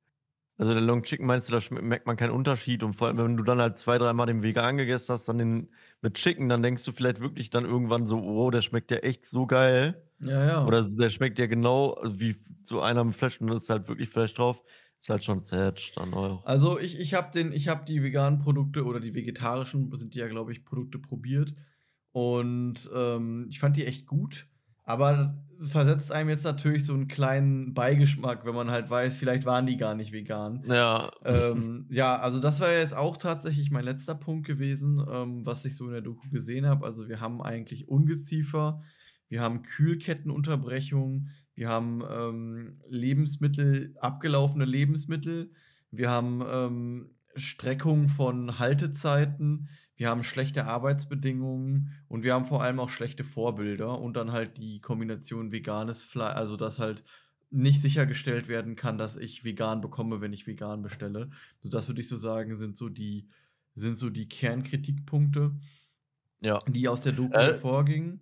[0.57, 2.82] Also der Long Chicken meinst du, da merkt man keinen Unterschied.
[2.82, 5.70] Und vor allem, wenn du dann halt zwei, dreimal den vegan gegessen hast, dann den
[6.01, 9.28] mit Chicken, dann denkst du vielleicht wirklich dann irgendwann so, oh, der schmeckt ja echt
[9.28, 10.01] so geil.
[10.20, 10.65] Ja, ja.
[10.65, 14.09] Oder der schmeckt ja genau wie zu einer mit Fleisch und da ist halt wirklich
[14.09, 14.63] Fleisch drauf.
[14.99, 16.43] Ist halt schon sad dann auch.
[16.43, 20.20] Also ich, ich habe den, ich habe die veganen Produkte oder die vegetarischen sind die
[20.20, 21.53] ja, glaube ich, Produkte probiert.
[22.18, 24.47] Und ähm, ich fand die echt gut.
[24.86, 29.68] Aber versetzt einem jetzt natürlich so einen kleinen Beigeschmack, wenn man halt weiß, vielleicht waren
[29.68, 30.63] die gar nicht vegan.
[30.68, 31.11] Ja.
[31.24, 35.76] Ähm, ja, also das war jetzt auch tatsächlich mein letzter Punkt gewesen, ähm, was ich
[35.76, 36.88] so in der Doku gesehen habe.
[36.88, 38.82] Also wir haben eigentlich Ungeziefer,
[39.30, 45.51] wir haben Kühlkettenunterbrechung, wir haben ähm, Lebensmittel, abgelaufene Lebensmittel,
[45.91, 52.80] wir haben ähm, Streckung von Haltezeiten, wir haben schlechte Arbeitsbedingungen und wir haben vor allem
[52.80, 57.04] auch schlechte Vorbilder und dann halt die Kombination veganes Fleisch, also dass halt
[57.50, 61.32] nicht sichergestellt werden kann, dass ich vegan bekomme, wenn ich vegan bestelle.
[61.60, 63.28] So das würde ich so sagen, sind so die
[63.74, 65.52] sind so die Kernkritikpunkte,
[66.41, 66.60] ja.
[66.68, 68.22] die aus der Doku äh, hervorgingen.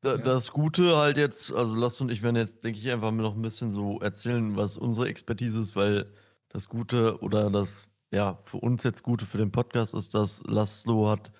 [0.00, 0.18] Da, ja.
[0.18, 3.42] Das Gute halt jetzt, also Lars und ich werden jetzt, denke ich, einfach noch ein
[3.42, 6.10] bisschen so erzählen, was unsere Expertise ist, weil
[6.48, 11.08] das Gute oder das ja, für uns jetzt Gute für den Podcast ist, dass Laszlo
[11.08, 11.32] hat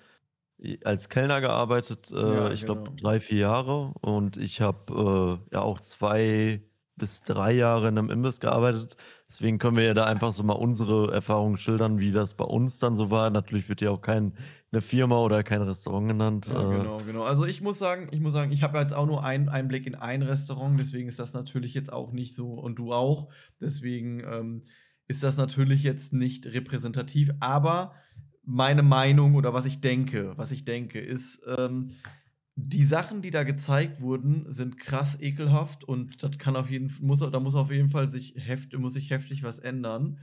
[0.83, 2.95] als Kellner gearbeitet, äh, ja, ich glaube genau.
[2.99, 6.63] drei, vier Jahre und ich habe äh, ja auch zwei
[6.95, 8.97] bis drei Jahre in einem Imbiss gearbeitet.
[9.27, 12.79] Deswegen können wir ja da einfach so mal unsere Erfahrungen schildern, wie das bei uns
[12.79, 13.29] dann so war.
[13.29, 14.31] Natürlich wird ja auch keine
[14.79, 16.47] Firma oder kein Restaurant genannt.
[16.47, 16.77] Ja, äh.
[16.77, 17.23] genau, genau.
[17.23, 19.95] Also ich muss sagen, ich muss sagen, ich habe jetzt auch nur einen Einblick in
[19.95, 23.29] ein Restaurant, deswegen ist das natürlich jetzt auch nicht so und du auch.
[23.61, 24.63] Deswegen ähm,
[25.07, 27.93] ist das natürlich jetzt nicht repräsentativ, aber
[28.43, 31.91] meine Meinung oder was ich denke, was ich denke, ist, ähm,
[32.55, 37.19] die Sachen, die da gezeigt wurden, sind krass ekelhaft und das kann auf jeden muss,
[37.19, 40.19] da muss auf jeden Fall sich heft, muss sich heftig was ändern.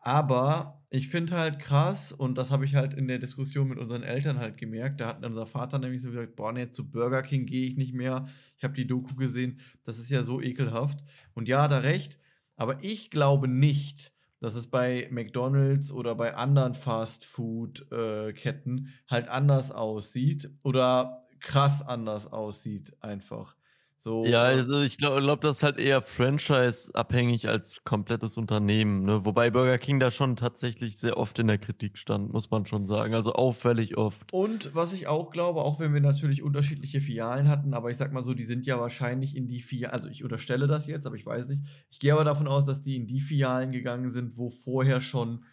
[0.00, 4.02] Aber ich finde halt krass, und das habe ich halt in der Diskussion mit unseren
[4.02, 7.46] Eltern halt gemerkt, da hat unser Vater nämlich so gesagt, boah, nee, zu Burger King
[7.46, 8.26] gehe ich nicht mehr.
[8.56, 11.00] Ich habe die Doku gesehen, das ist ja so ekelhaft.
[11.34, 12.18] Und ja, da recht,
[12.56, 19.70] aber ich glaube nicht, dass es bei McDonald's oder bei anderen Fast-Food-Ketten äh, halt anders
[19.70, 23.57] aussieht oder krass anders aussieht einfach.
[24.00, 29.02] So, ja, äh also ich glaube, glaub, das ist halt eher Franchise-abhängig als komplettes Unternehmen.
[29.04, 29.24] Ne?
[29.24, 32.86] Wobei Burger King da schon tatsächlich sehr oft in der Kritik stand, muss man schon
[32.86, 33.14] sagen.
[33.14, 34.32] Also auffällig oft.
[34.32, 38.12] Und was ich auch glaube, auch wenn wir natürlich unterschiedliche Filialen hatten, aber ich sag
[38.12, 41.16] mal so, die sind ja wahrscheinlich in die Filialen, also ich unterstelle das jetzt, aber
[41.16, 41.64] ich weiß nicht.
[41.90, 45.44] Ich gehe aber davon aus, dass die in die Filialen gegangen sind, wo vorher schon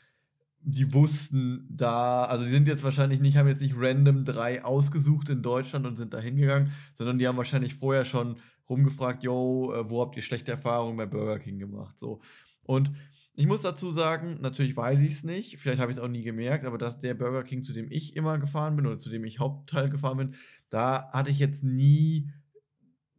[0.67, 5.29] die wussten da, also die sind jetzt wahrscheinlich nicht, haben jetzt nicht random drei ausgesucht
[5.29, 8.37] in Deutschland und sind da hingegangen, sondern die haben wahrscheinlich vorher schon
[8.67, 11.99] rumgefragt, yo, äh, wo habt ihr schlechte Erfahrungen bei Burger King gemacht?
[11.99, 12.19] So.
[12.63, 12.91] Und
[13.35, 16.23] ich muss dazu sagen, natürlich weiß ich es nicht, vielleicht habe ich es auch nie
[16.23, 19.23] gemerkt, aber dass der Burger King, zu dem ich immer gefahren bin oder zu dem
[19.23, 20.33] ich Hauptteil gefahren bin,
[20.71, 22.31] da hatte ich jetzt nie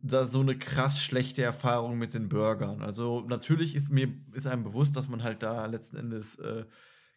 [0.03, 2.83] so eine krass schlechte Erfahrung mit den Burgern.
[2.83, 6.65] Also natürlich ist mir ist einem bewusst, dass man halt da letzten Endes äh,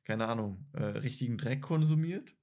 [0.10, 2.34] keine Ahnung, äh, richtigen Dreck konsumiert.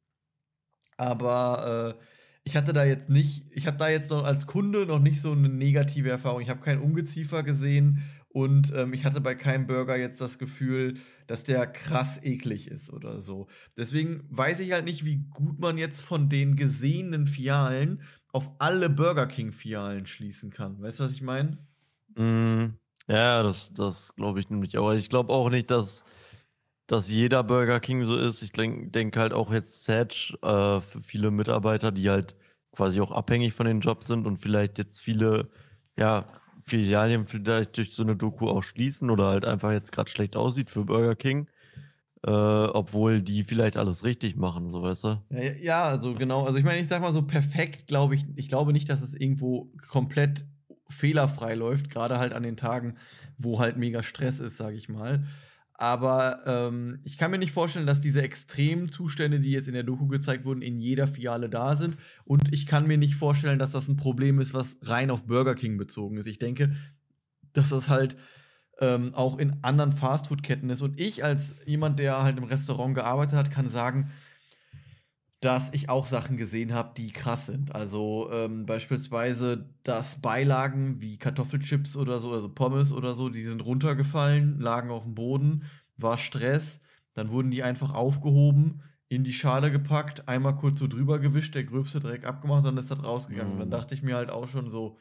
[0.96, 2.04] Aber äh,
[2.44, 5.32] ich hatte da jetzt nicht, ich habe da jetzt noch als Kunde noch nicht so
[5.32, 6.40] eine negative Erfahrung.
[6.40, 10.98] Ich habe kein Ungeziefer gesehen und ähm, ich hatte bei keinem Burger jetzt das Gefühl,
[11.26, 13.48] dass der krass eklig ist oder so.
[13.76, 18.88] Deswegen weiß ich halt nicht, wie gut man jetzt von den gesehenen Fialen auf alle
[18.90, 20.80] Burger King-Fialen schließen kann.
[20.80, 21.58] Weißt du, was ich meine?
[22.14, 22.76] Mm,
[23.08, 24.78] ja, das, das glaube ich nämlich.
[24.78, 26.04] Aber ich glaube auch nicht, dass
[26.86, 28.42] dass jeder Burger King so ist.
[28.42, 32.36] Ich denke denk halt auch jetzt Sedge äh, für viele Mitarbeiter, die halt
[32.72, 35.48] quasi auch abhängig von den Jobs sind und vielleicht jetzt viele,
[35.98, 36.26] ja,
[36.62, 40.68] Filialien vielleicht durch so eine Doku auch schließen oder halt einfach jetzt gerade schlecht aussieht
[40.68, 41.48] für Burger King.
[42.26, 45.22] Äh, obwohl die vielleicht alles richtig machen, so weißt du?
[45.30, 46.44] Ja, ja also genau.
[46.44, 49.14] Also ich meine, ich sag mal so perfekt, glaube ich, ich glaube nicht, dass es
[49.14, 50.44] irgendwo komplett
[50.88, 52.96] fehlerfrei läuft, gerade halt an den Tagen,
[53.38, 55.24] wo halt mega Stress ist, sage ich mal.
[55.78, 59.82] Aber ähm, ich kann mir nicht vorstellen, dass diese extremen Zustände, die jetzt in der
[59.82, 61.98] Doku gezeigt wurden, in jeder Filiale da sind.
[62.24, 65.54] Und ich kann mir nicht vorstellen, dass das ein Problem ist, was rein auf Burger
[65.54, 66.28] King bezogen ist.
[66.28, 66.74] Ich denke,
[67.52, 68.16] dass das halt
[68.80, 70.80] ähm, auch in anderen Fastfood-Ketten ist.
[70.80, 74.10] Und ich als jemand, der halt im Restaurant gearbeitet hat, kann sagen,
[75.46, 77.72] dass ich auch Sachen gesehen habe, die krass sind.
[77.72, 83.64] Also ähm, beispielsweise, dass Beilagen wie Kartoffelchips oder so, also Pommes oder so, die sind
[83.64, 85.62] runtergefallen, lagen auf dem Boden,
[85.96, 86.80] war Stress,
[87.14, 91.62] dann wurden die einfach aufgehoben, in die Schale gepackt, einmal kurz so drüber gewischt, der
[91.62, 93.52] gröbste Dreck abgemacht, dann ist das rausgegangen.
[93.52, 94.98] Und dann dachte ich mir halt auch schon so,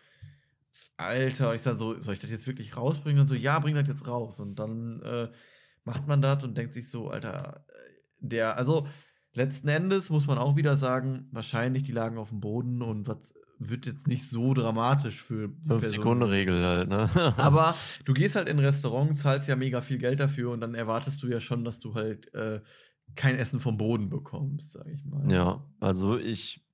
[0.95, 3.19] Alter, und ich sag so, soll ich das jetzt wirklich rausbringen?
[3.19, 4.39] Und so, ja, bring das jetzt raus.
[4.39, 5.27] Und dann äh,
[5.85, 7.73] macht man das und denkt sich so, Alter, äh,
[8.19, 8.87] der, also
[9.35, 13.33] letzten Endes muss man auch wieder sagen, wahrscheinlich die lagen auf dem Boden und was
[13.59, 15.79] wird jetzt nicht so dramatisch für die Person.
[15.79, 17.09] 5-Sekunden-Regel halt, ne?
[17.37, 20.75] Aber du gehst halt in ein Restaurant, zahlst ja mega viel Geld dafür und dann
[20.75, 22.59] erwartest du ja schon, dass du halt äh,
[23.15, 25.31] kein Essen vom Boden bekommst, sag ich mal.
[25.31, 26.64] Ja, also ich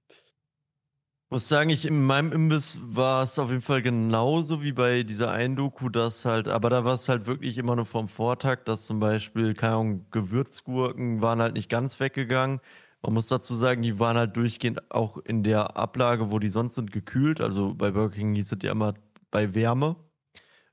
[1.32, 5.32] muss sagen, ich in meinem Imbiss war es auf jeden Fall genauso wie bei dieser
[5.32, 8.84] einen Doku, dass halt, aber da war es halt wirklich immer nur vom Vortag, dass
[8.84, 12.60] zum Beispiel, keine Ahnung, Gewürzgurken waren halt nicht ganz weggegangen.
[13.02, 16.76] Man muss dazu sagen, die waren halt durchgehend auch in der Ablage, wo die sonst
[16.76, 17.42] sind, gekühlt.
[17.42, 18.94] Also bei Burger King hieß es ja immer
[19.32, 19.96] bei Wärme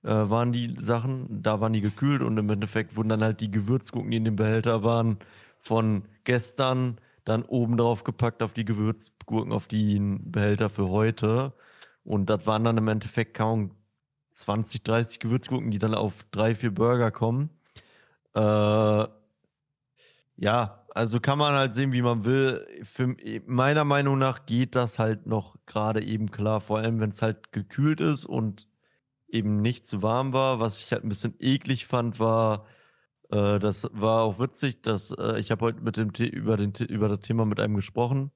[0.03, 3.51] äh, waren die Sachen, da waren die gekühlt und im Endeffekt wurden dann halt die
[3.51, 5.19] Gewürzgurken, die in dem Behälter waren,
[5.61, 11.53] von gestern dann oben drauf gepackt auf die Gewürzgurken, auf den Behälter für heute.
[12.03, 13.73] Und das waren dann im Endeffekt kaum
[14.31, 17.51] 20, 30 Gewürzgurken, die dann auf drei, vier Burger kommen.
[18.35, 18.41] Äh,
[20.37, 22.67] ja, also kann man halt sehen, wie man will.
[22.83, 23.15] Für,
[23.47, 27.53] meiner Meinung nach geht das halt noch gerade eben klar, vor allem wenn es halt
[27.53, 28.69] gekühlt ist und
[29.29, 30.61] eben nicht zu warm war.
[30.61, 32.65] Was ich halt ein bisschen eklig fand, war,
[33.31, 37.09] äh, das war auch witzig, dass äh, ich habe heute mit dem über, den, über
[37.09, 38.31] das Thema mit einem gesprochen,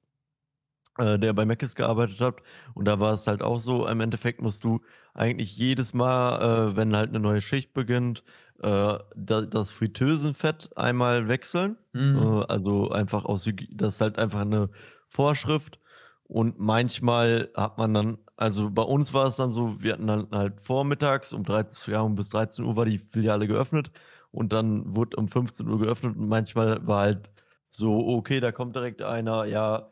[0.97, 2.35] äh, der bei Mc's gearbeitet hat.
[2.73, 4.81] Und da war es halt auch so, im Endeffekt musst du
[5.13, 8.23] eigentlich jedes Mal, äh, wenn halt eine neue Schicht beginnt,
[8.61, 11.77] äh, da, das Fritteusenfett einmal wechseln.
[11.93, 12.45] Mhm.
[12.47, 14.69] Also einfach aus, das ist halt einfach eine
[15.07, 15.79] Vorschrift.
[16.25, 20.27] Und manchmal hat man dann, also bei uns war es dann so, wir hatten dann
[20.31, 23.91] halt vormittags um 13, ja, um bis 13 Uhr war die Filiale geöffnet
[24.33, 27.29] und dann wurde um 15 Uhr geöffnet und manchmal war halt
[27.69, 29.89] so, okay, da kommt direkt einer, ja,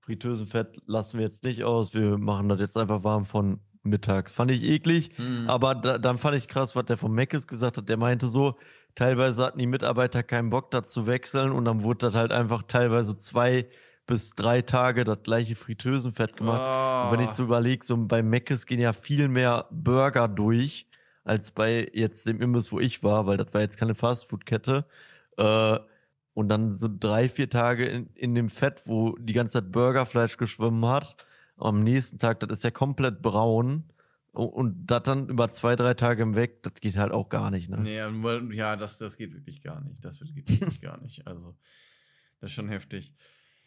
[0.00, 4.32] Fritteusenfett lassen wir jetzt nicht aus, wir machen das jetzt einfach warm von mittags.
[4.32, 5.16] Fand ich eklig.
[5.18, 5.48] Mhm.
[5.48, 7.88] Aber da, dann fand ich krass, was der von Meckes gesagt hat.
[7.88, 8.56] Der meinte so,
[8.94, 12.62] teilweise hatten die Mitarbeiter keinen Bock, da zu wechseln und dann wurde das halt einfach
[12.64, 13.68] teilweise zwei
[14.06, 17.06] bis drei Tage das gleiche Fritteusenfett gemacht.
[17.06, 17.34] Und wenn ich Ah.
[17.34, 20.88] so überlege, so bei Meckes gehen ja viel mehr Burger durch,
[21.24, 24.84] als bei jetzt dem Imbiss, wo ich war, weil das war jetzt keine Fastfood-Kette.
[25.36, 25.78] Äh,
[26.34, 30.36] und dann so drei, vier Tage in, in dem Fett, wo die ganze Zeit Burgerfleisch
[30.38, 31.26] geschwommen hat.
[31.58, 33.84] Am nächsten Tag, das ist ja komplett braun.
[34.32, 37.68] Und, und das dann über zwei, drei Tage hinweg, das geht halt auch gar nicht.
[37.68, 37.78] Ne?
[37.80, 40.02] Nee, ja, das, das geht wirklich gar nicht.
[40.02, 41.22] Das geht wirklich gar nicht.
[41.26, 41.54] Also,
[42.40, 43.14] das ist schon heftig.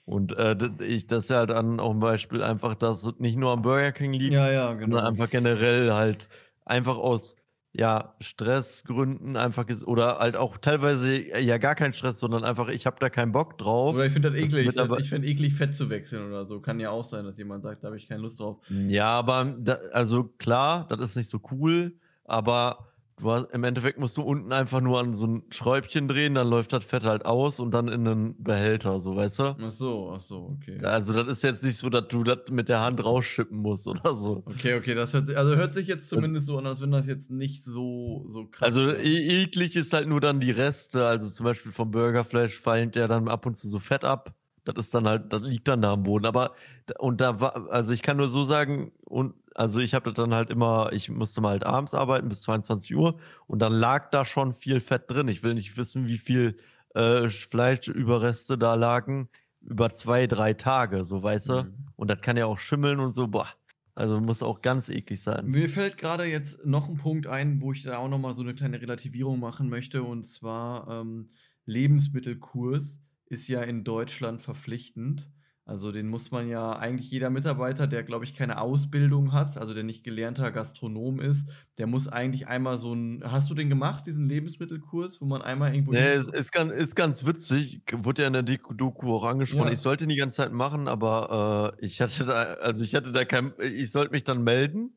[0.05, 3.19] Und äh, das, ich, das ist ja halt dann auch ein Beispiel einfach, dass es
[3.19, 4.97] nicht nur am Burger King liegt, Ja, ja, genau.
[4.97, 6.29] sondern einfach generell halt
[6.65, 7.35] einfach aus
[7.77, 12.97] ja, Stressgründen einfach oder halt auch teilweise ja gar kein Stress, sondern einfach, ich habe
[12.99, 13.95] da keinen Bock drauf.
[13.95, 14.67] Oder ich finde das Das eklig.
[14.67, 16.59] mit aber- ich finde eklig, Fett zu wechseln oder so.
[16.61, 18.57] Kann ja auch sein, dass jemand sagt, da habe ich keine Lust drauf.
[18.87, 22.87] Ja, aber da, also klar, das ist nicht so cool, aber
[23.17, 26.47] du hast, im Endeffekt musst du unten einfach nur an so ein Schräubchen drehen, dann
[26.47, 29.57] läuft das Fett halt aus und dann in einen Behälter, so weißt du?
[29.57, 30.79] Ach so, ach so, okay.
[30.83, 34.13] Also das ist jetzt nicht so, dass du das mit der Hand rausschippen musst oder
[34.15, 34.43] so.
[34.45, 37.07] Okay, okay, das hört sich, also hört sich jetzt zumindest so an, als wenn das
[37.07, 41.27] jetzt nicht so, so krass Also e eklig ist halt nur dann die Reste, also
[41.27, 44.35] zum Beispiel vom Burgerfleisch fallen der dann ab und zu so Fett ab.
[44.65, 46.25] Das ist dann halt, das liegt dann da am Boden.
[46.25, 46.53] Aber
[46.99, 50.33] und da war, also ich kann nur so sagen, und also ich habe das dann
[50.33, 54.25] halt immer, ich musste mal halt abends arbeiten bis 22 Uhr und dann lag da
[54.25, 55.27] schon viel Fett drin.
[55.27, 56.57] Ich will nicht wissen, wie viel
[56.93, 59.29] äh, Fleischüberreste da lagen
[59.61, 61.63] über zwei, drei Tage, so weißt du.
[61.63, 61.73] Mhm.
[61.95, 63.47] Und das kann ja auch schimmeln und so, boah.
[63.95, 65.45] Also muss auch ganz eklig sein.
[65.47, 68.41] Mir fällt gerade jetzt noch ein Punkt ein, wo ich da auch noch mal so
[68.41, 70.03] eine kleine Relativierung machen möchte.
[70.03, 71.29] Und zwar ähm,
[71.65, 75.29] Lebensmittelkurs ist ja in Deutschland verpflichtend.
[75.67, 79.73] Also den muss man ja eigentlich jeder Mitarbeiter, der glaube ich keine Ausbildung hat, also
[79.73, 81.49] der nicht gelernter Gastronom ist,
[81.79, 83.23] der muss eigentlich einmal so ein.
[83.25, 85.93] Hast du den gemacht, diesen Lebensmittelkurs, wo man einmal irgendwo.
[85.93, 87.81] Nee, es ist ganz, ist ganz witzig.
[87.91, 89.65] Wurde ja in der Doku- Doku auch angesprochen.
[89.69, 89.73] Ja.
[89.73, 93.11] Ich sollte ihn die ganze Zeit machen, aber äh, ich hatte da, also ich hatte
[93.11, 94.91] da kein, ich sollte mich dann melden.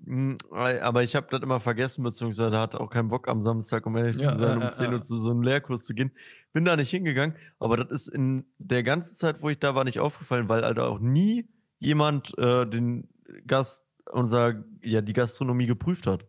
[0.00, 3.96] Mm, Aber ich habe das immer vergessen, beziehungsweise hatte auch keinen Bock am Samstag, um
[3.96, 5.02] ehrlich Ja, zu sein, um äh, 10 Uhr äh.
[5.02, 6.12] zu so einem Lehrkurs zu gehen.
[6.52, 9.84] Bin da nicht hingegangen, aber das ist in der ganzen Zeit, wo ich da war,
[9.84, 13.08] nicht aufgefallen, weil Alter auch nie jemand äh, den
[13.46, 16.24] Gast, unser, ja, die Gastronomie geprüft hat.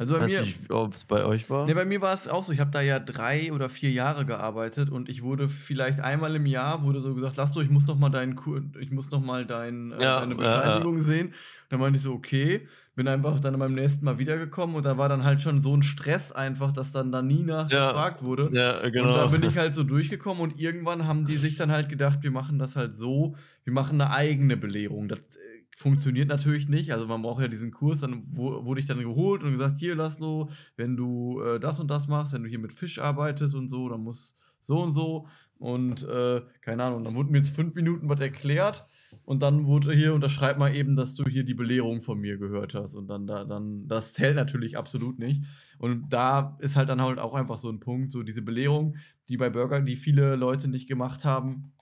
[0.00, 1.66] Also bei Weiß mir, nicht, ob es bei euch war.
[1.66, 2.52] ne, bei mir war es auch so.
[2.52, 6.46] Ich habe da ja drei oder vier Jahre gearbeitet und ich wurde vielleicht einmal im
[6.46, 9.20] Jahr wurde so gesagt, lass doch, ich muss noch mal deinen, Kur- ich muss noch
[9.20, 10.60] mal dein, äh, Ja, deine ja, ja.
[10.60, 11.34] Bescheinigung sehen.
[11.68, 15.08] dann meinte ich so, okay, bin einfach dann beim nächsten Mal wiedergekommen und da war
[15.08, 18.50] dann halt schon so ein Stress einfach, dass dann da nie nachgefragt wurde.
[18.52, 19.14] Ja, Und genau.
[19.14, 22.30] da bin ich halt so durchgekommen und irgendwann haben die sich dann halt gedacht, wir
[22.30, 23.34] machen das halt so,
[23.64, 25.08] wir machen eine eigene Belehrung.
[25.08, 26.92] Das äh, funktioniert natürlich nicht.
[26.92, 30.50] Also man braucht ja diesen Kurs, dann wurde ich dann geholt und gesagt, hier Laszlo,
[30.76, 33.88] wenn du äh, das und das machst, wenn du hier mit Fisch arbeitest und so,
[33.88, 35.28] dann muss so und so.
[35.56, 38.86] Und äh, keine Ahnung, dann wurden mir jetzt fünf Minuten was erklärt
[39.24, 42.74] und dann wurde hier, unterschreib mal eben, dass du hier die Belehrung von mir gehört
[42.74, 42.96] hast.
[42.96, 45.44] Und dann, da, dann, das zählt natürlich absolut nicht.
[45.78, 48.96] Und da ist halt dann halt auch einfach so ein Punkt, so diese Belehrung,
[49.28, 51.72] die bei Burger, die viele Leute nicht gemacht haben.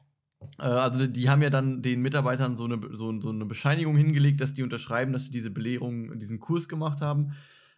[0.58, 4.40] Äh, also die haben ja dann den Mitarbeitern so eine, so, so eine Bescheinigung hingelegt,
[4.40, 7.32] dass die unterschreiben, dass sie diese Belehrung, diesen Kurs gemacht haben.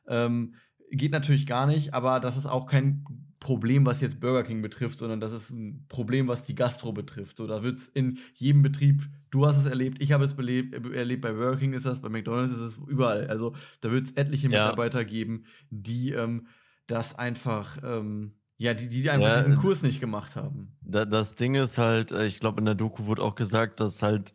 [0.06, 0.54] Ähm,
[0.90, 3.04] geht natürlich gar nicht, aber das ist auch kein
[3.40, 7.36] Problem, was jetzt Burger King betrifft, sondern das ist ein Problem, was die Gastro betrifft.
[7.36, 10.74] So, da wird es in jedem Betrieb, du hast es erlebt, ich habe es belebt,
[10.92, 13.28] erlebt, bei Burger King ist das, bei McDonalds ist es überall.
[13.28, 14.64] Also da wird es etliche Ja.
[14.64, 16.48] Mitarbeiter geben, die ähm,
[16.88, 20.76] das einfach, ähm, ja, die, die einfach Ja, diesen äh, Kurs nicht gemacht haben.
[20.80, 24.02] Da, das Ding ist halt, äh, ich glaube, in der Doku wurde auch gesagt, dass
[24.02, 24.34] halt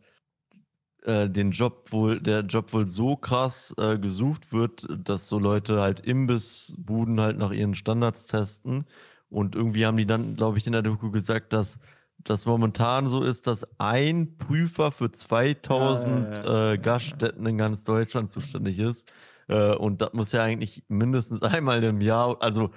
[1.04, 5.82] äh, den Job wohl, der Job wohl so krass äh, gesucht wird, dass so Leute
[5.82, 8.86] halt Imbissbuden halt nach ihren Standards testen.
[9.30, 11.80] Und irgendwie haben die dann, glaube ich, in der Doku gesagt, dass
[12.20, 17.84] das momentan so ist, dass ein Prüfer für 2000 Ja, ja, äh, Gaststätten in ganz
[17.84, 19.12] Deutschland zuständig ist.
[19.48, 22.72] Äh, und das muss ja eigentlich mindestens einmal im Jahr, also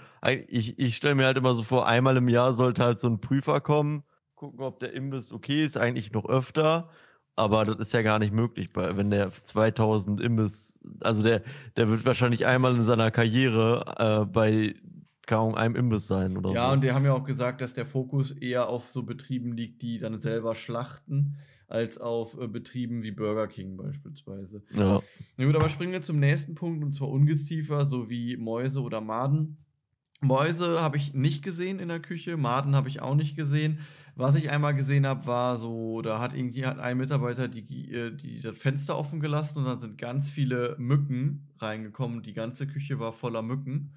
[0.48, 3.20] ich, ich stelle mir halt immer so vor, einmal im Jahr sollte halt so ein
[3.20, 4.04] Prüfer kommen,
[4.34, 6.90] gucken, ob der Imbiss okay ist, eigentlich noch öfter.
[7.38, 11.42] Aber das ist ja gar nicht möglich, wenn der 2000 Imbiss, also der,
[11.76, 14.74] der wird wahrscheinlich einmal in seiner Karriere äh, bei
[15.26, 16.72] kaum einem Imbiss sein oder Ja, so.
[16.72, 19.98] und die haben ja auch gesagt, dass der Fokus eher auf so Betrieben liegt, die
[19.98, 21.38] dann selber schlachten,
[21.68, 24.62] als auf äh, Betrieben wie Burger King beispielsweise.
[24.74, 25.02] ja.
[25.36, 29.58] Na gut, aber springen wir zum nächsten Punkt und zwar Ungeziefer sowie Mäuse oder Maden.
[30.20, 33.80] Mäuse habe ich nicht gesehen in der Küche, Maden habe ich auch nicht gesehen.
[34.18, 38.16] Was ich einmal gesehen habe, war so, da hat irgendwie hat ein Mitarbeiter die, äh,
[38.16, 42.22] die das Fenster offen gelassen und dann sind ganz viele Mücken reingekommen.
[42.22, 43.92] Die ganze Küche war voller Mücken.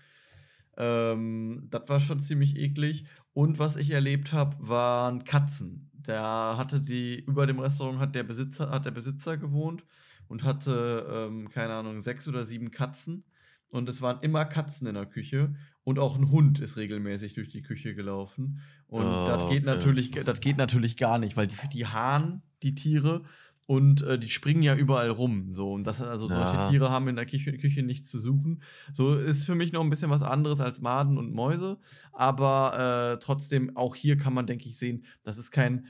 [0.76, 3.06] Ähm, das war schon ziemlich eklig.
[3.32, 5.89] Und was ich erlebt habe, waren Katzen.
[6.08, 6.22] Der
[6.58, 9.84] hatte die, über dem Restaurant hat der Besitzer, hat der Besitzer gewohnt
[10.28, 13.24] und hatte, ähm, keine Ahnung, sechs oder sieben Katzen.
[13.70, 15.54] Und es waren immer Katzen in der Küche.
[15.84, 18.62] Und auch ein Hund ist regelmäßig durch die Küche gelaufen.
[18.88, 19.76] Und Ah, das geht okay.
[19.76, 23.24] natürlich, das geht natürlich gar nicht, weil die, die haaren die Tiere
[23.70, 25.54] und äh, die springen ja überall rum.
[25.54, 25.74] So.
[25.74, 26.68] Und das, also solche Ja.
[26.72, 28.64] Tiere haben in der Küche, Küche nichts zu suchen.
[28.94, 31.78] So ist für mich noch ein bisschen was anderes als Maden und Mäuse.
[32.12, 35.86] Aber äh, trotzdem, auch hier kann man, denke ich, sehen, das ist kein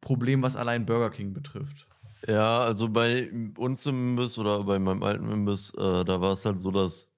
[0.00, 1.86] Problem, was allein Burger King betrifft.
[2.26, 6.44] Ja, also bei uns im Imbiss oder bei meinem alten Imbiss, äh, da war es
[6.44, 7.08] halt so, dass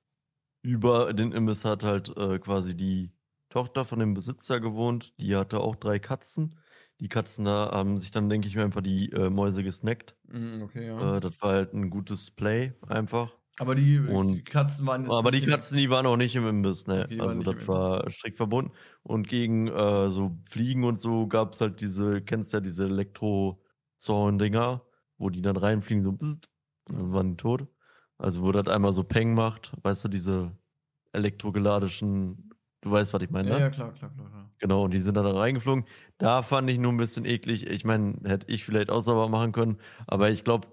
[0.60, 3.10] über den Imbiss hat halt äh, quasi die
[3.48, 5.14] Tochter von dem Besitzer gewohnt.
[5.18, 6.56] Die hatte auch drei Katzen.
[7.00, 10.16] Die Katzen da haben sich dann, denke ich mir, einfach die äh, Mäuse gesnackt.
[10.28, 11.16] Mm, Okay, ja.
[11.16, 13.36] Äh, das war halt ein gutes Play einfach.
[13.58, 16.46] aber die, und- die Katzen waren jetzt Aber die Katzen, die waren auch nicht im
[16.48, 17.10] Imbiss, ne?
[17.10, 18.72] Okay, also das war strikt verbunden.
[19.02, 24.82] Und gegen äh, so Fliegen und so gab es halt diese, kennst ja diese Elektrozaun-Dinger,
[25.18, 26.50] wo die dann reinfliegen, so bzzzt,
[26.90, 27.68] und dann waren die tot.
[28.18, 30.56] Also wo das einmal so Peng macht, weißt du, diese
[31.12, 32.53] elektrogeladischen,
[32.84, 33.60] du weißt, was ich meine, Ja, ne?
[33.60, 34.28] ja, klar, klar, klar.
[34.30, 34.50] klar.
[34.58, 35.84] Genau, und die sind dann da reingeflogen.
[36.18, 37.66] Da fand ich nur ein bisschen eklig.
[37.66, 40.68] Ich meine, hätte ich vielleicht auch sauber machen können, aber ich glaube,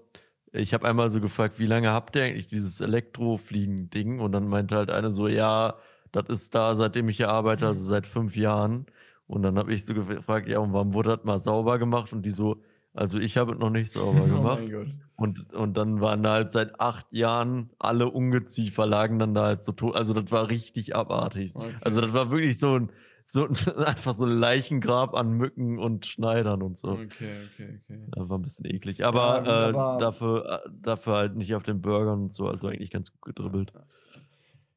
[0.52, 4.20] ich habe einmal so gefragt, wie lange habt ihr eigentlich dieses Elektrofliegen-Ding?
[4.20, 5.76] Und dann meinte halt eine so, ja,
[6.12, 8.86] das ist da, seitdem ich hier arbeite, also seit fünf Jahren.
[9.26, 12.12] Und dann habe ich so gefragt, ja, und warum wurde das mal sauber gemacht?
[12.12, 12.62] Und die so,
[12.94, 14.62] also ich habe es noch nicht sauber Oh gemacht.
[14.70, 14.88] Gott.
[15.16, 19.62] Und, und dann waren da halt seit acht Jahren alle Ungeziefer lagen dann da halt
[19.62, 19.94] so tot.
[19.94, 21.54] Also das war richtig abartig.
[21.54, 21.74] Okay.
[21.80, 22.90] Also das war wirklich so ein,
[23.24, 23.50] so ein,
[23.86, 26.92] einfach so ein Leichengrab an Mücken und Schneidern und so.
[26.92, 28.00] Okay, okay, okay.
[28.10, 29.04] Das war ein bisschen eklig.
[29.04, 32.90] Aber, gut, äh, dafür, äh, dafür halt nicht auf den Burgern und so, also eigentlich
[32.90, 33.72] ganz gut gedribbelt.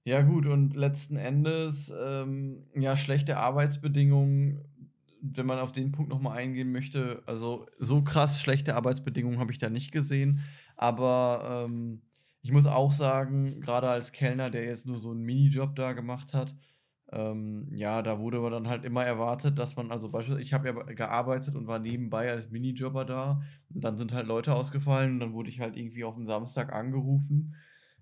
[0.04, 4.64] Ja, gut, und letzten Endes, ähm, ja, schlechte Arbeitsbedingungen,
[5.34, 9.58] wenn man auf den Punkt nochmal eingehen möchte, also so krass schlechte Arbeitsbedingungen habe ich
[9.58, 10.42] da nicht gesehen,
[10.76, 12.02] aber ähm,
[12.42, 16.34] ich muss auch sagen, gerade als Kellner, der jetzt nur so einen Minijob da gemacht
[16.34, 16.56] hat,
[17.12, 20.68] ähm, ja, da wurde aber dann halt immer erwartet, dass man, also beispielsweise, ich habe
[20.68, 23.42] ja gearbeitet und war nebenbei als Minijobber da
[23.74, 26.74] und dann sind halt Leute ausgefallen und dann wurde ich halt irgendwie auf den Samstag
[26.74, 27.56] angerufen.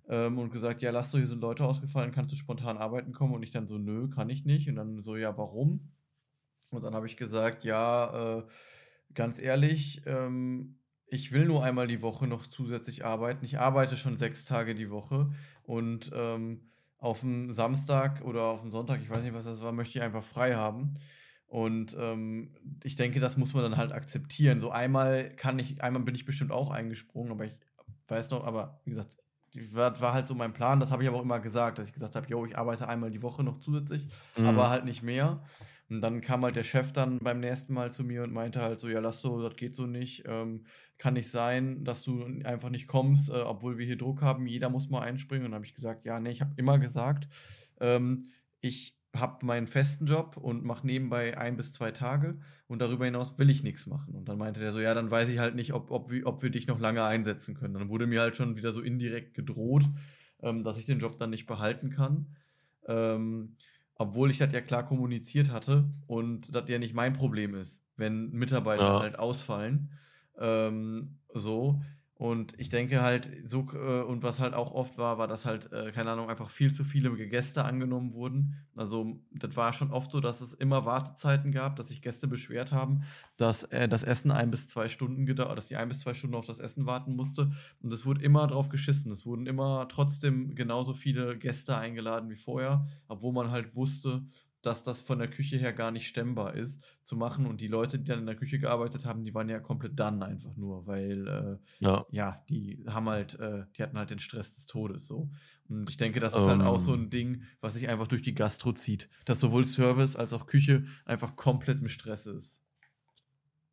[0.09, 3.33] ähm, und gesagt, ja, lass du, hier sind Leute ausgefallen, kannst du spontan arbeiten kommen?
[3.33, 4.69] Und ich dann so, nö, kann ich nicht.
[4.69, 5.92] Und dann so, ja, warum?
[6.73, 8.43] Und dann habe ich gesagt, ja, äh,
[9.13, 10.75] ganz ehrlich, ähm,
[11.07, 13.45] ich will nur einmal die Woche noch zusätzlich arbeiten.
[13.45, 15.31] Ich arbeite schon sechs Tage die Woche
[15.63, 16.61] und ähm,
[16.97, 20.03] auf dem Samstag oder auf dem Sonntag, ich weiß nicht, was das war, möchte ich
[20.03, 20.95] einfach frei haben.
[21.47, 24.59] Und ähm, ich denke, das muss man dann halt akzeptieren.
[24.59, 27.53] So einmal kann ich, einmal bin ich bestimmt auch eingesprungen, aber ich
[28.07, 29.17] weiß noch, aber wie gesagt,
[29.71, 30.79] war, war halt so mein Plan.
[30.79, 33.11] Das habe ich aber auch immer gesagt, dass ich gesagt habe, yo, ich arbeite einmal
[33.11, 34.47] die Woche noch zusätzlich, mhm.
[34.47, 35.43] aber halt nicht mehr.
[35.93, 38.79] Und dann kam halt der Chef dann beim nächsten Mal zu mir und meinte halt
[38.79, 40.23] so, ja, lass so, das geht so nicht.
[40.25, 40.65] Ähm,
[40.97, 44.47] kann nicht sein, dass du einfach nicht kommst, äh, obwohl wir hier Druck haben.
[44.47, 45.45] Jeder muss mal einspringen.
[45.45, 47.27] Und dann habe ich gesagt, ja, nee, ich habe immer gesagt,
[47.79, 48.25] ähm,
[48.59, 53.37] ich habe meinen festen Job und mache nebenbei ein bis zwei Tage und darüber hinaus
[53.37, 54.15] will ich nichts machen.
[54.15, 56.49] Und dann meinte der so, ja, dann weiß ich halt nicht, ob, ob, ob wir
[56.49, 57.75] dich noch lange einsetzen können.
[57.75, 59.83] Dann wurde mir halt schon wieder so indirekt gedroht,
[60.41, 62.35] ähm, dass ich den Job dann nicht behalten kann.
[62.87, 63.55] Ähm,
[64.03, 68.31] obwohl ich das ja klar kommuniziert hatte und das ja nicht mein Problem ist, wenn
[68.31, 68.99] Mitarbeiter ja.
[68.99, 69.91] halt ausfallen.
[70.37, 71.81] Ähm, so.
[72.15, 75.71] Und ich denke halt, so, äh, und was halt auch oft war, war, dass halt,
[75.73, 78.55] äh, keine Ahnung, einfach viel zu viele Gäste angenommen wurden.
[78.75, 82.71] Also, das war schon oft so, dass es immer Wartezeiten gab, dass sich Gäste beschwert
[82.71, 83.03] haben,
[83.37, 86.35] dass äh, das Essen ein bis zwei Stunden gedauert, dass die ein bis zwei Stunden
[86.35, 87.51] auf das Essen warten musste.
[87.81, 89.11] Und es wurde immer drauf geschissen.
[89.11, 94.23] Es wurden immer trotzdem genauso viele Gäste eingeladen wie vorher, obwohl man halt wusste,
[94.63, 97.45] dass das von der Küche her gar nicht stemmbar ist, zu machen.
[97.45, 100.23] Und die Leute, die dann in der Küche gearbeitet haben, die waren ja komplett dann
[100.23, 102.05] einfach nur, weil äh, ja.
[102.09, 105.29] ja, die haben halt, äh, die hatten halt den Stress des Todes so.
[105.69, 106.49] Und ich denke, das ist um.
[106.49, 107.03] halt auch so ähm.
[107.03, 110.85] ein Ding, was sich einfach durch die Gastro zieht, dass sowohl Service als auch Küche
[111.05, 112.62] einfach komplett im Stress ist.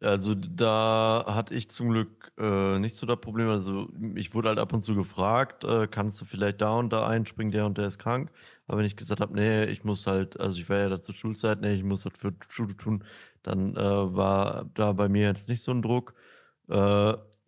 [0.03, 3.49] Also da hatte ich zum Glück äh, nicht so das Problem.
[3.49, 7.07] Also ich wurde halt ab und zu gefragt, äh, kannst du vielleicht da und da
[7.07, 8.31] einspringen, der und der ist krank.
[8.67, 11.15] Aber wenn ich gesagt habe, nee, ich muss halt, also ich war ja da zur
[11.15, 13.05] Schulzeit, nee, ich muss das für Schule tun,
[13.43, 16.15] dann äh, war da bei mir jetzt nicht so ein Druck.
[16.69, 16.75] Äh,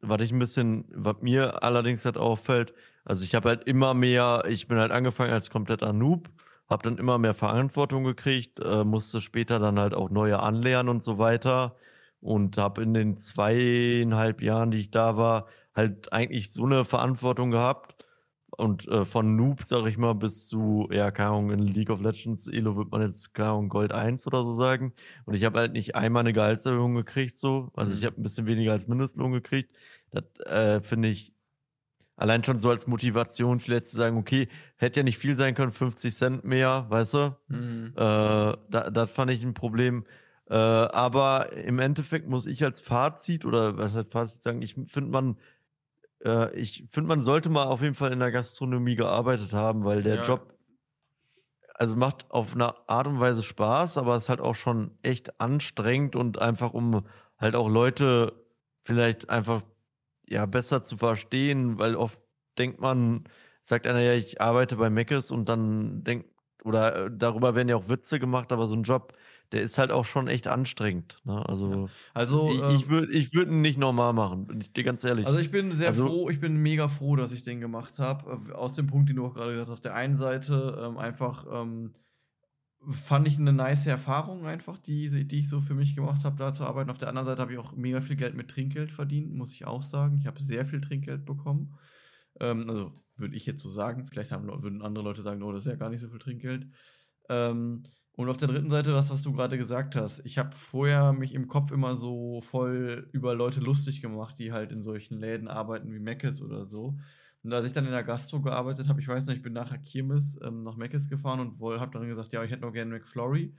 [0.05, 2.75] was ich ein bisschen, was mir allerdings halt auffällt,
[3.05, 6.29] also ich habe halt immer mehr, ich bin halt angefangen als kompletter Noob,
[6.69, 11.03] habe dann immer mehr Verantwortung gekriegt, äh, musste später dann halt auch neue anlernen und
[11.03, 11.77] so weiter
[12.23, 17.51] und habe in den zweieinhalb Jahren, die ich da war, halt eigentlich so eine Verantwortung
[17.51, 17.97] gehabt.
[18.55, 22.01] Und äh, von Noob, sag ich mal, bis zu, ja, keine Ahnung, in League of
[22.01, 24.93] Legends, Elo wird man jetzt, keine Ahnung, Gold 1 oder so sagen.
[25.25, 27.71] Und ich habe halt nicht einmal eine Gehaltserhöhung gekriegt, so.
[27.75, 27.99] Also mhm.
[27.99, 29.75] ich habe ein bisschen weniger als Mindestlohn gekriegt.
[30.11, 31.33] Das äh, finde ich
[32.17, 35.73] allein schon so als Motivation, vielleicht zu sagen, okay, hätte ja nicht viel sein können,
[35.73, 37.37] 50 Cent mehr, weißt du?
[37.49, 37.93] Mhm.
[37.97, 40.05] Äh, da, das fand ich ein Problem.
[40.53, 45.11] Äh, aber im Endeffekt muss ich als Fazit oder was heißt Fazit sagen, ich finde
[45.11, 45.39] man,
[46.23, 50.03] äh, ich finde man sollte mal auf jeden Fall in der Gastronomie gearbeitet haben, weil
[50.03, 50.23] der ja.
[50.23, 50.53] Job
[51.73, 55.41] also macht auf eine Art und Weise Spaß, aber es ist halt auch schon echt
[55.41, 57.07] anstrengend und einfach um
[57.39, 58.35] halt auch Leute
[58.85, 59.63] vielleicht einfach
[60.29, 62.21] ja besser zu verstehen, weil oft
[62.59, 63.25] denkt man,
[63.63, 66.29] sagt einer ja, ich arbeite bei Meckes und dann denkt
[66.63, 69.15] oder äh, darüber werden ja auch Witze gemacht, aber so ein Job
[69.53, 71.19] der ist halt auch schon echt anstrengend.
[71.25, 71.47] Ne?
[71.49, 71.87] Also, ja.
[72.15, 75.05] also ich, ich ähm würde ich würd ihn nicht normal machen, bin ich dir ganz
[75.05, 75.27] ehrlich.
[75.27, 78.41] Also ich bin sehr also, froh, ich bin mega froh, dass ich den gemacht habe.
[78.49, 80.97] Äh, aus dem Punkt, den du auch gerade gesagt hast, auf der einen Seite ähm,
[80.97, 81.95] einfach ähm,
[82.89, 86.53] fand ich eine nice Erfahrung einfach, die, die ich so für mich gemacht habe, da
[86.53, 86.91] zu arbeiten.
[86.91, 89.67] Auf der anderen Seite habe ich auch mega viel Geld mit Trinkgeld verdient, muss ich
[89.67, 90.19] auch sagen.
[90.19, 91.79] Ich habe sehr viel Trinkgeld bekommen.
[92.41, 94.07] Ähm, also würde ich jetzt so sagen.
[94.07, 96.67] Vielleicht haben, würden andere Leute sagen, oh, das ist ja gar nicht so viel Trinkgeld.
[97.29, 97.85] Ähm,
[98.15, 100.21] und auf der dritten Seite das, was du gerade gesagt hast.
[100.27, 104.71] Ich habe vorher mich im Kopf immer so voll über Leute lustig gemacht, die halt
[104.71, 106.99] in solchen Läden arbeiten wie Meckes oder so.
[107.43, 109.79] Und als ich dann in der Gastro gearbeitet habe, ich weiß noch, ich bin nachher
[109.79, 113.55] Kirmes ähm, nach Meckes gefahren und habe dann gesagt, ja, ich hätte noch gerne McFlurry.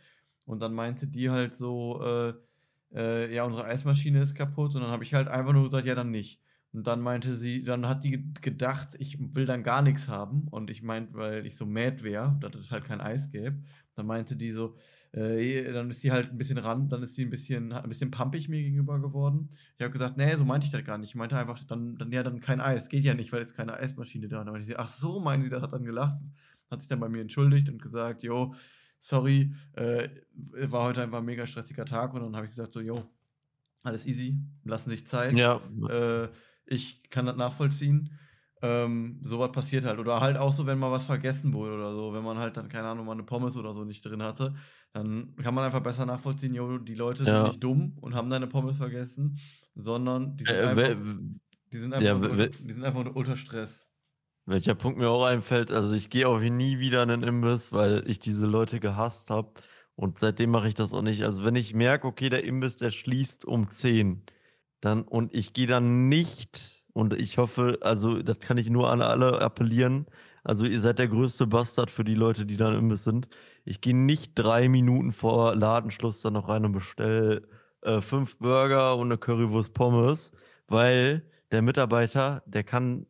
[0.45, 2.34] Und dann meinte die halt so, äh,
[2.93, 4.76] äh, ja, unsere Eismaschine ist kaputt.
[4.76, 6.39] Und dann habe ich halt einfach nur gesagt, ja, dann nicht.
[6.74, 10.47] Und dann meinte sie, dann hat die gedacht, ich will dann gar nichts haben.
[10.49, 13.58] Und ich meinte, weil ich so mad wäre, dass es halt kein Eis gäbe.
[13.95, 14.75] Dann meinte die so,
[15.11, 18.09] äh, dann ist sie halt ein bisschen ran, dann ist sie ein bisschen, ein bisschen
[18.09, 19.49] pumpig mir gegenüber geworden.
[19.77, 21.09] Ich habe gesagt, nee, so meinte ich das gar nicht.
[21.09, 22.89] Ich meinte einfach, dann, dann ja, dann kein Eis.
[22.89, 24.45] Geht ja nicht, weil es keine Eismaschine da ist.
[24.45, 26.19] Dann meinte sie, ach so, meinen sie, das hat dann gelacht.
[26.71, 28.55] Hat sich dann bei mir entschuldigt und gesagt, jo,
[28.99, 32.15] sorry, äh, war heute einfach ein mega stressiger Tag.
[32.15, 33.03] Und dann habe ich gesagt, so, jo,
[33.83, 35.35] alles easy, lassen sich Zeit.
[35.35, 35.61] Ja.
[35.89, 36.29] Äh,
[36.65, 38.17] ich kann das nachvollziehen.
[38.64, 39.99] Ähm, sowas passiert halt.
[39.99, 42.14] Oder halt auch so, wenn mal was vergessen wurde oder so.
[42.14, 44.55] Wenn man halt dann, keine Ahnung, mal eine Pommes oder so nicht drin hatte,
[44.93, 48.47] dann kann man einfach besser nachvollziehen, jo, die Leute sind nicht dumm und haben deine
[48.47, 49.38] Pommes vergessen,
[49.76, 50.95] sondern die sind äh, einfach,
[51.74, 53.89] die sind einfach, ja, die sind einfach unter Stress.
[54.45, 58.03] Welcher Punkt mir auch einfällt, also ich gehe auch nie wieder in einen Imbiss, weil
[58.07, 59.53] ich diese Leute gehasst habe.
[59.95, 61.24] Und seitdem mache ich das auch nicht.
[61.24, 64.24] Also wenn ich merke, okay, der Imbiss, der schließt um 10,
[64.82, 69.01] dann und ich gehe dann nicht, und ich hoffe, also das kann ich nur an
[69.01, 70.05] alle appellieren.
[70.43, 73.27] Also ihr seid der größte Bastard für die Leute, die dann im Imbiss sind.
[73.65, 77.47] Ich gehe nicht drei Minuten vor Ladenschluss dann noch rein und bestelle
[77.81, 80.33] äh, fünf Burger und eine Currywurst Pommes,
[80.67, 83.05] weil der Mitarbeiter, der kann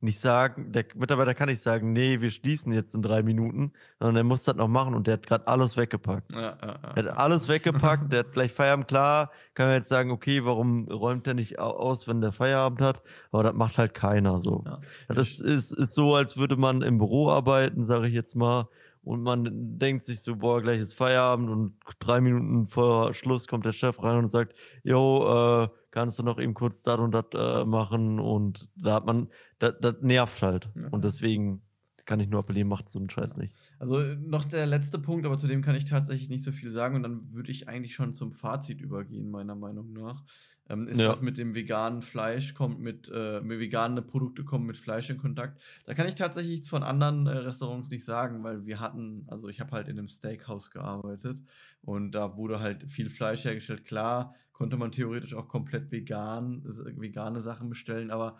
[0.00, 4.16] nicht sagen, der Mitarbeiter kann nicht sagen, nee, wir schließen jetzt in drei Minuten, sondern
[4.16, 6.30] er muss das noch machen und der hat gerade alles weggepackt.
[6.32, 6.92] Ja, ja, ja.
[6.94, 10.86] Er hat alles weggepackt, der hat gleich Feierabend, klar, kann man jetzt sagen, okay, warum
[10.88, 14.64] räumt er nicht aus, wenn der Feierabend hat, aber das macht halt keiner so.
[15.08, 18.68] Das ist, ist so, als würde man im Büro arbeiten, sage ich jetzt mal,
[19.02, 23.64] und man denkt sich so, boah, gleich ist Feierabend und drei Minuten vor Schluss kommt
[23.64, 27.26] der Chef rein und sagt, yo, äh, kannst du noch eben kurz das und das
[27.34, 29.28] äh, machen und da hat man,
[29.58, 30.70] das, nervt halt.
[30.74, 30.88] Ja.
[30.90, 31.62] Und deswegen
[32.04, 33.54] kann ich nur appellieren, macht so einen Scheiß nicht.
[33.78, 36.96] Also noch der letzte Punkt, aber zu dem kann ich tatsächlich nicht so viel sagen
[36.96, 40.24] und dann würde ich eigentlich schon zum Fazit übergehen, meiner Meinung nach.
[40.68, 41.08] Ähm, ist ja.
[41.08, 45.18] das mit dem veganen Fleisch, kommt mit, äh, mit vegane Produkte kommen mit Fleisch in
[45.18, 45.60] Kontakt.
[45.86, 49.60] Da kann ich tatsächlich von anderen äh, Restaurants nicht sagen, weil wir hatten, also ich
[49.60, 51.42] habe halt in einem Steakhouse gearbeitet
[51.80, 53.84] und da wurde halt viel Fleisch hergestellt.
[53.84, 58.36] Klar, konnte man theoretisch auch komplett vegan, vegane Sachen bestellen, aber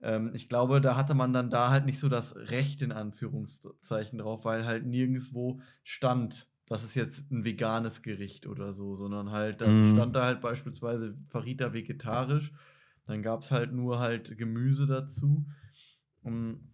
[0.00, 4.18] ähm, ich glaube, da hatte man dann da halt nicht so das Recht in Anführungszeichen
[4.18, 9.60] drauf, weil halt nirgendwo stand, das ist jetzt ein veganes Gericht oder so, sondern halt,
[9.60, 9.94] dann mm.
[9.94, 12.52] stand da halt beispielsweise Farita vegetarisch,
[13.04, 15.46] dann gab es halt nur halt Gemüse dazu.
[16.22, 16.68] Und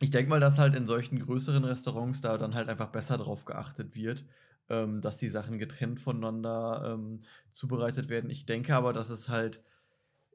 [0.00, 3.46] ich denke mal, dass halt in solchen größeren Restaurants da dann halt einfach besser drauf
[3.46, 4.26] geachtet wird,
[4.68, 7.22] ähm, dass die Sachen getrennt voneinander ähm,
[7.52, 8.28] zubereitet werden.
[8.28, 9.62] Ich denke aber, dass es halt,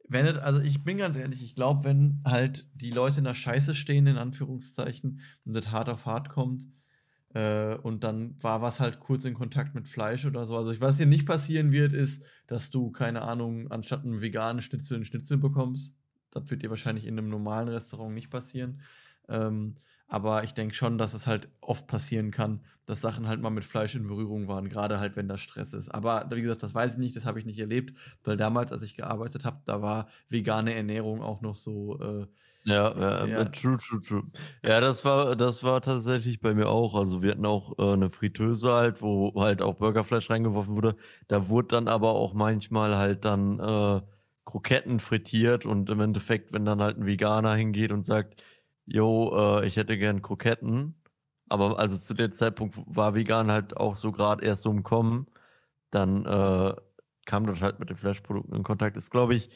[0.10, 3.36] wenn es, also ich bin ganz ehrlich, ich glaube, wenn halt die Leute in der
[3.36, 6.66] Scheiße stehen, in Anführungszeichen, und das hart auf hart kommt,
[7.34, 10.56] äh, und dann war was halt kurz in Kontakt mit Fleisch oder so.
[10.56, 14.62] Also, ich, was hier nicht passieren wird, ist, dass du, keine Ahnung, anstatt einen veganen
[14.62, 15.96] Schnitzel einen Schnitzel bekommst.
[16.32, 18.82] Das wird dir wahrscheinlich in einem normalen Restaurant nicht passieren.
[19.30, 19.76] Ähm,
[20.14, 23.66] aber ich denke schon, dass es halt oft passieren kann, dass Sachen halt mal mit
[23.66, 25.90] Fleisch in Berührung waren, gerade halt, wenn da Stress ist.
[25.90, 28.84] Aber wie gesagt, das weiß ich nicht, das habe ich nicht erlebt, weil damals, als
[28.84, 32.00] ich gearbeitet habe, da war vegane Ernährung auch noch so.
[32.00, 32.28] Äh,
[32.64, 34.24] ja, ja, ja, true, true, true.
[34.64, 36.94] Ja, das war, das war tatsächlich bei mir auch.
[36.94, 40.96] Also wir hatten auch äh, eine Fritteuse halt, wo halt auch Burgerfleisch reingeworfen wurde.
[41.28, 44.02] Da wurde dann aber auch manchmal halt dann äh,
[44.46, 48.44] Kroketten frittiert und im Endeffekt, wenn dann halt ein Veganer hingeht und sagt,
[48.86, 50.96] Jo, äh, ich hätte gern Kroketten.
[51.50, 55.28] Aber also zu dem Zeitpunkt war vegan halt auch so gerade erst so im Kommen.
[55.92, 56.76] Dann äh,
[57.26, 58.98] kam das halt mit den Fleischprodukten in Kontakt.
[58.98, 59.50] Ist, glaube ich,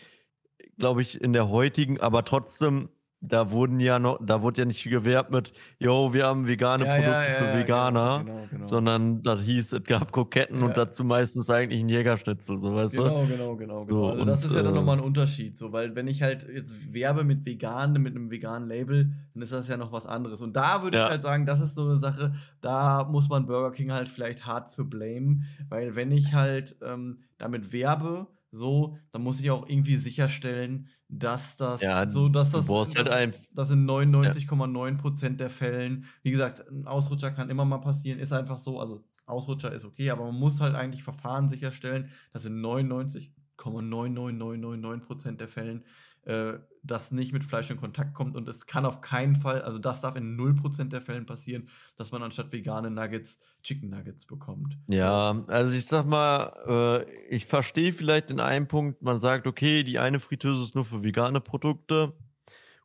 [0.78, 4.84] glaube ich, in der heutigen, aber trotzdem da wurden ja noch, da wurde ja nicht
[4.84, 8.68] gewerbt mit, yo, wir haben vegane ja, Produkte ja, ja, für Veganer, genau, genau, genau.
[8.68, 13.22] sondern das hieß, es gab Kroketten und dazu meistens eigentlich ein Jägerschnitzel, so weißt genau,
[13.22, 13.28] du?
[13.28, 13.82] Genau, genau, genau.
[13.82, 16.48] So, also das ist ja dann äh, nochmal ein Unterschied, so, weil wenn ich halt
[16.48, 20.42] jetzt werbe mit vegan, mit einem veganen Label, dann ist das ja noch was anderes.
[20.42, 23.72] Und da würde ich halt sagen, das ist so eine Sache, da muss man Burger
[23.72, 29.24] King halt vielleicht hart für blamen, weil wenn ich halt ähm, damit werbe, so, dann
[29.24, 33.90] muss ich auch irgendwie sicherstellen, dass das ja, so, dass das, halt ein, dass in
[33.90, 35.30] 99,9% ja.
[35.30, 39.72] der Fällen, wie gesagt, ein Ausrutscher kann immer mal passieren, ist einfach so, also Ausrutscher
[39.72, 45.86] ist okay, aber man muss halt eigentlich Verfahren sicherstellen, dass in 99,99999% der Fällen
[46.28, 48.36] äh, das nicht mit Fleisch in Kontakt kommt.
[48.36, 52.12] Und es kann auf keinen Fall, also das darf in 0% der Fällen passieren, dass
[52.12, 54.78] man anstatt vegane Nuggets Chicken Nuggets bekommt.
[54.88, 59.84] Ja, also ich sag mal, äh, ich verstehe vielleicht in einem Punkt, man sagt, okay,
[59.84, 62.14] die eine Fritteuse ist nur für vegane Produkte.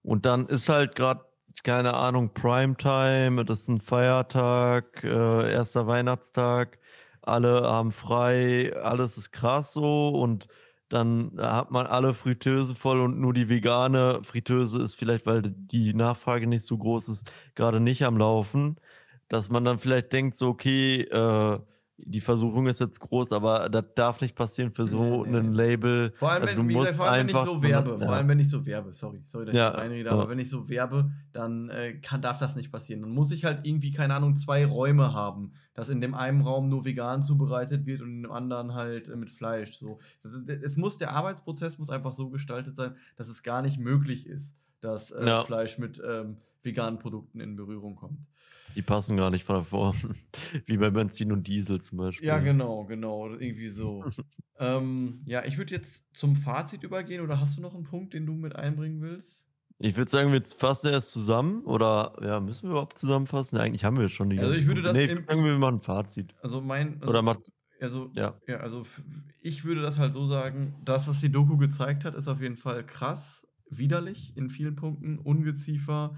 [0.02, 1.24] Und dann ist halt gerade,
[1.64, 6.78] keine Ahnung, Primetime, das ist ein Feiertag, äh, erster Weihnachtstag,
[7.22, 10.48] alle haben frei, alles ist krass so und
[10.92, 15.94] dann hat man alle Fritteuse voll und nur die vegane Fritteuse ist vielleicht, weil die
[15.94, 18.76] Nachfrage nicht so groß ist, gerade nicht am Laufen,
[19.28, 21.58] dass man dann vielleicht denkt, so, okay, äh,
[21.98, 26.12] die Versuchung ist jetzt groß, aber das darf nicht passieren für so nee, ein Label.
[26.16, 28.06] Vor allem, also wenn, gesagt, vor allem wenn, ich so werbe, ja.
[28.06, 30.12] vor allem wenn ich so werbe, sorry, sorry, dass ja, ich reinrede, ja.
[30.12, 33.02] aber wenn ich so werbe, dann äh, kann, darf das nicht passieren.
[33.02, 36.68] Dann muss ich halt irgendwie, keine Ahnung, zwei Räume haben, dass in dem einen Raum
[36.68, 39.74] nur vegan zubereitet wird und in dem anderen halt äh, mit Fleisch.
[39.74, 40.00] So.
[40.62, 44.56] Es muss, der Arbeitsprozess muss einfach so gestaltet sein, dass es gar nicht möglich ist,
[44.80, 48.18] dass äh, Fleisch mit ähm, veganen Produkten in Berührung kommt.
[48.74, 49.96] Die passen gar nicht von der Form.
[50.66, 52.26] Wie bei Benzin und Diesel zum Beispiel.
[52.26, 53.28] Ja, genau, genau.
[53.30, 54.04] Irgendwie so.
[54.58, 58.26] ähm, ja, ich würde jetzt zum Fazit übergehen oder hast du noch einen Punkt, den
[58.26, 59.46] du mit einbringen willst?
[59.78, 63.56] Ich würde sagen, wir fassen erst zusammen oder ja, müssen wir überhaupt zusammenfassen?
[63.56, 65.76] Ja, eigentlich haben wir schon die Also ich würde das Nee, im- sagen wir machen
[65.76, 66.34] ein Fazit.
[66.40, 67.00] Also mein.
[67.00, 67.40] Also, Oder macht
[67.80, 68.40] Also, ja.
[68.46, 68.84] ja, also
[69.40, 72.56] ich würde das halt so sagen, das, was die Doku gezeigt hat, ist auf jeden
[72.56, 76.16] Fall krass, widerlich in vielen Punkten, Ungeziefer,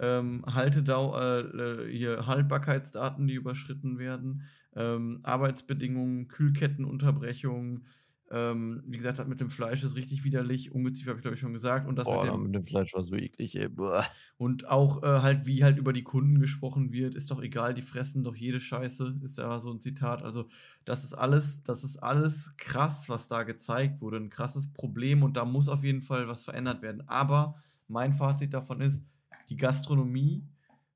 [0.00, 4.42] ähm, Haltedau äh, äh, hier Haltbarkeitsdaten, die überschritten werden,
[4.74, 7.86] ähm, Arbeitsbedingungen, Kühlkettenunterbrechungen,
[8.30, 11.40] ähm, wie gesagt, das mit dem Fleisch ist richtig widerlich, Ungeziefer habe ich glaube ich
[11.40, 13.68] schon gesagt und das Boah, mit dem mit dem Fleisch war so eklig, ey.
[13.68, 14.06] Boah.
[14.36, 17.82] und auch äh, halt, wie halt über die Kunden gesprochen wird, ist doch egal, die
[17.82, 20.22] fressen doch jede Scheiße, ist ja so ein Zitat.
[20.22, 20.48] Also,
[20.84, 24.16] das ist alles, das ist alles krass, was da gezeigt wurde.
[24.16, 27.06] Ein krasses Problem und da muss auf jeden Fall was verändert werden.
[27.08, 27.56] Aber
[27.88, 29.04] mein Fazit davon ist,
[29.50, 30.48] die Gastronomie,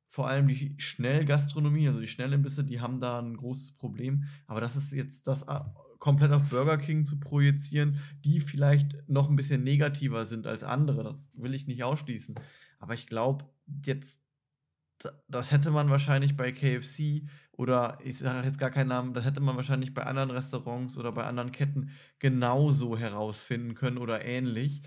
[0.09, 4.25] vor allem die Schnellgastronomie, also die Schnellimbisse, die haben da ein großes Problem.
[4.47, 5.61] Aber das ist jetzt das äh,
[5.99, 11.03] komplett auf Burger King zu projizieren, die vielleicht noch ein bisschen negativer sind als andere,
[11.05, 12.35] das will ich nicht ausschließen.
[12.79, 13.47] Aber ich glaube,
[13.85, 14.21] jetzt,
[14.99, 19.25] da- das hätte man wahrscheinlich bei KFC oder ich sage jetzt gar keinen Namen, das
[19.25, 24.83] hätte man wahrscheinlich bei anderen Restaurants oder bei anderen Ketten genauso herausfinden können oder ähnlich.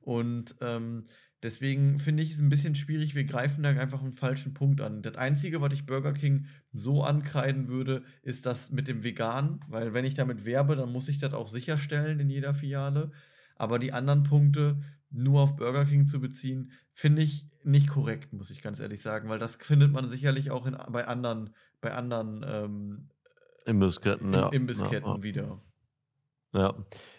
[0.00, 1.06] Und ähm,
[1.42, 3.14] deswegen finde ich es ein bisschen schwierig.
[3.14, 5.02] Wir greifen da einfach einen falschen Punkt an.
[5.02, 9.94] Das Einzige, was ich Burger King so ankreiden würde, ist das mit dem Vegan, weil
[9.94, 13.12] wenn ich damit werbe, dann muss ich das auch sicherstellen in jeder Filiale.
[13.56, 18.50] Aber die anderen Punkte nur auf Burger King zu beziehen, finde ich nicht korrekt, muss
[18.50, 22.44] ich ganz ehrlich sagen, weil das findet man sicherlich auch in, bei anderen, bei anderen
[22.46, 23.08] ähm,
[23.66, 24.32] Imbissketten.
[24.52, 25.60] Imbissketten Ja, wieder.
[26.52, 26.74] Ja.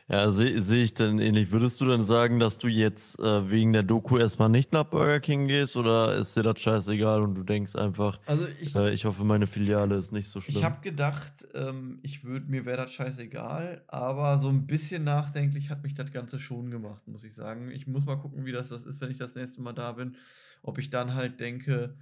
[0.08, 1.52] ja sehe seh ich dann ähnlich.
[1.52, 5.20] Würdest du dann sagen, dass du jetzt äh, wegen der Doku erstmal nicht nach Burger
[5.20, 9.06] King gehst oder ist dir das scheißegal und du denkst einfach, Also ich, äh, ich
[9.06, 10.58] hoffe, meine Filiale ist nicht so schlimm?
[10.58, 15.70] Ich habe gedacht, ähm, ich würde mir wäre das scheißegal, aber so ein bisschen nachdenklich
[15.70, 17.72] hat mich das Ganze schon gemacht, muss ich sagen.
[17.72, 20.16] Ich muss mal gucken, wie das, das ist, wenn ich das nächste Mal da bin.
[20.64, 21.96] Ob ich dann halt denke,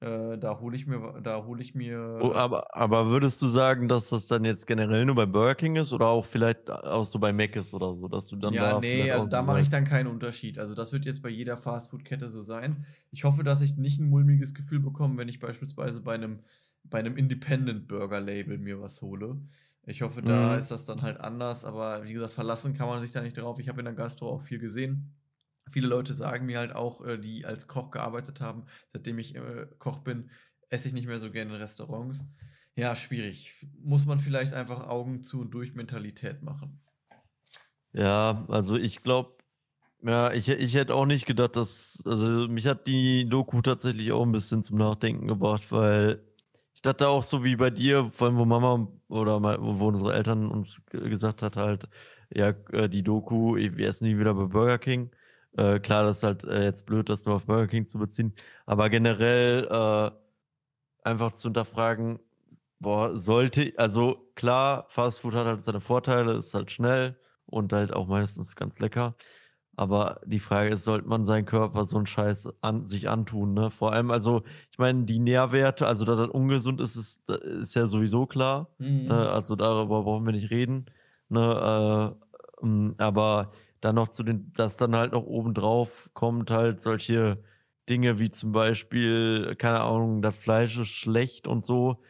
[0.00, 1.98] äh, da hole ich mir, da hole ich mir.
[2.22, 5.76] Oh, aber, aber würdest du sagen, dass das dann jetzt generell nur bei Burger King
[5.76, 8.82] ist oder auch vielleicht auch so bei Mc's oder so, dass du dann ja, da
[8.82, 10.58] nee, also da so mache ich dann keinen Unterschied.
[10.58, 12.86] Also das wird jetzt bei jeder Fastfood-Kette so sein.
[13.10, 16.44] Ich hoffe, dass ich nicht ein mulmiges Gefühl bekomme, wenn ich beispielsweise bei einem,
[16.84, 19.40] bei einem Independent-Burger-Label mir was hole.
[19.86, 20.56] Ich hoffe, da Mhm.
[20.56, 23.58] ist das dann halt anders, aber wie gesagt, verlassen kann man sich da nicht drauf.
[23.58, 25.14] Ich habe in der Gastro auch viel gesehen.
[25.70, 29.66] Viele Leute sagen mir halt auch, äh, die als Koch gearbeitet haben, seitdem ich äh,
[29.78, 30.30] Koch bin,
[30.68, 32.24] esse ich nicht mehr so gerne in Restaurants.
[32.76, 33.54] Ja, schwierig.
[33.82, 36.80] Muss man vielleicht einfach Augen zu und durch Mentalität machen.
[37.92, 39.36] Ja, also ich glaube,
[40.02, 44.24] ja, ich, ich hätte auch nicht gedacht, dass, also mich hat die Doku tatsächlich auch
[44.24, 46.24] ein bisschen zum Nachdenken gebracht, weil
[46.74, 50.48] ich dachte auch so wie bei dir, vor allem wo Mama oder wo unsere Eltern
[50.50, 51.88] uns ge- gesagt hat halt,
[52.32, 55.10] ja, äh, die Doku, wir essen nie wieder bei Burger King.
[55.56, 58.34] Äh, klar, das ist halt äh, jetzt blöd, das nur auf Burger King zu beziehen,
[58.66, 60.10] aber generell äh,
[61.02, 62.20] einfach zu hinterfragen,
[62.78, 67.92] boah, sollte, also klar, Fast Food hat halt seine Vorteile, ist halt schnell und halt
[67.92, 69.16] auch meistens ganz lecker.
[69.76, 73.70] Aber die Frage ist, sollte man seinen Körper so einen Scheiß an, sich antun, ne?
[73.70, 77.86] Vor allem, also, ich meine, die Nährwerte, also dass das ungesund ist, ist, ist ja
[77.86, 78.68] sowieso klar.
[78.78, 79.06] Mhm.
[79.06, 79.30] Ne?
[79.30, 80.86] Also darüber brauchen wir nicht reden.
[81.30, 82.14] Ne?
[82.62, 87.42] Äh, ähm, aber dann noch zu den, dass dann halt noch obendrauf kommt halt solche
[87.88, 92.02] Dinge wie zum Beispiel, keine Ahnung, das Fleisch ist schlecht und so.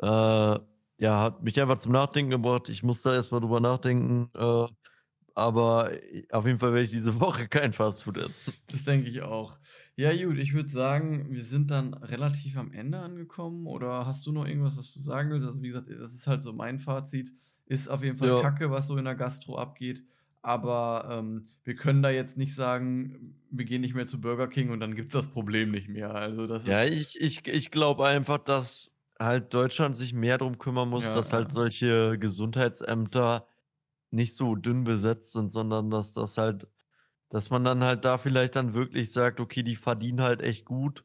[0.00, 2.68] Äh, ja, hat mich einfach zum Nachdenken gebracht.
[2.68, 4.30] Ich muss da erstmal drüber nachdenken.
[4.34, 4.66] Äh,
[5.34, 5.92] aber
[6.30, 8.54] auf jeden Fall werde ich diese Woche kein Fastfood essen.
[8.70, 9.58] Das denke ich auch.
[9.96, 13.66] Ja, gut, ich würde sagen, wir sind dann relativ am Ende angekommen.
[13.66, 15.46] Oder hast du noch irgendwas, was du sagen willst?
[15.46, 17.32] Also, wie gesagt, das ist halt so mein Fazit.
[17.66, 18.40] Ist auf jeden Fall Ja.
[18.40, 20.04] Kacke, was so in der Gastro abgeht.
[20.46, 24.70] Aber ähm, wir können da jetzt nicht sagen, wir gehen nicht mehr zu Burger King
[24.70, 26.14] und dann gibt es das Problem nicht mehr.
[26.14, 26.84] Also, das Ja, ist.
[26.84, 31.32] ich, ich, ich glaube einfach, dass halt Deutschland sich mehr darum kümmern muss, Ja, dass
[31.32, 31.52] halt ja.
[31.52, 33.46] solche Gesundheitsämter
[34.10, 36.68] nicht so dünn besetzt sind, sondern dass das halt,
[37.30, 41.04] dass man dann halt da vielleicht dann wirklich sagt, okay, die verdienen halt echt gut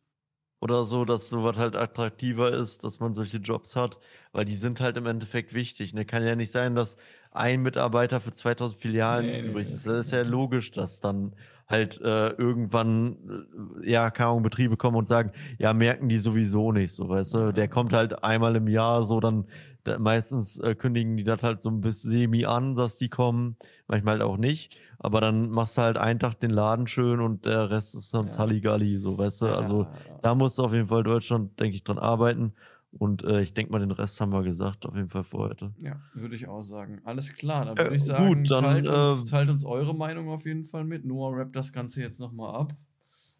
[0.61, 3.97] oder so, dass sowas halt attraktiver ist, dass man solche Jobs hat,
[4.31, 5.93] weil die sind halt im Endeffekt wichtig.
[5.93, 6.05] Ne?
[6.05, 6.97] Kann ja nicht sein, dass
[7.31, 9.87] ein Mitarbeiter für 2000 Filialen Nee, übrig nee, ist.
[9.87, 11.33] das ist ja logisch, dass dann
[11.67, 13.47] halt äh, irgendwann,
[13.81, 17.51] äh, ja, keine Betriebe kommen und sagen, ja, merken die sowieso nicht, so, weißt du,
[17.53, 19.45] der kommt halt einmal im Jahr so, dann
[19.83, 23.57] da, meistens äh, kündigen die das halt so ein bisschen semi an, dass die kommen,
[23.87, 27.45] manchmal halt auch nicht, aber dann machst du halt einen Tag den Laden schön und
[27.45, 28.39] der Rest ist sonst Ja.
[28.39, 30.19] Halligalli, so, weißt du, also Ja.
[30.21, 32.53] da muss auf jeden Fall Deutschland, denke ich, dran arbeiten
[32.91, 35.71] und äh, ich denke mal, den Rest haben wir gesagt, auf jeden Fall für heute.
[35.77, 37.01] Ja, würde ich auch sagen.
[37.05, 39.95] Alles klar, dann Äh, würde ich sagen, gut, dann, teilt, uns, ähm, teilt uns eure
[39.95, 41.05] Meinung auf jeden Fall mit.
[41.05, 42.73] Noah rappt das Ganze jetzt nochmal ab.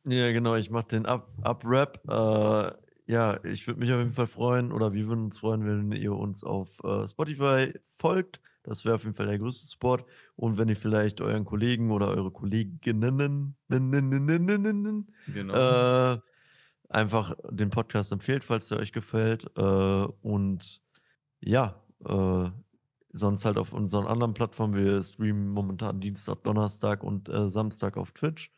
[0.06, 2.02] Ja, genau, ich mache den Up-Rap.
[2.08, 5.66] Up äh, ja, ich würde mich auf jeden Fall freuen oder wir würden uns freuen,
[5.66, 8.40] wenn ihr uns auf äh, Spotify folgt.
[8.64, 10.06] Das wäre auf jeden Fall der größte Support.
[10.38, 13.58] Und wenn ihr vielleicht euren Kollegen oder eure Kolleginnen
[15.28, 16.14] genau.
[16.14, 16.20] äh,
[16.88, 19.46] einfach den Podcast empfehlt, falls der euch gefällt.
[19.58, 20.82] Äh, und
[21.42, 22.50] ja, äh,
[23.12, 24.74] sonst halt auf unseren anderen Plattformen.
[24.76, 28.54] Wir streamen momentan Dienstag, Donnerstag und äh, Samstag auf Twitch.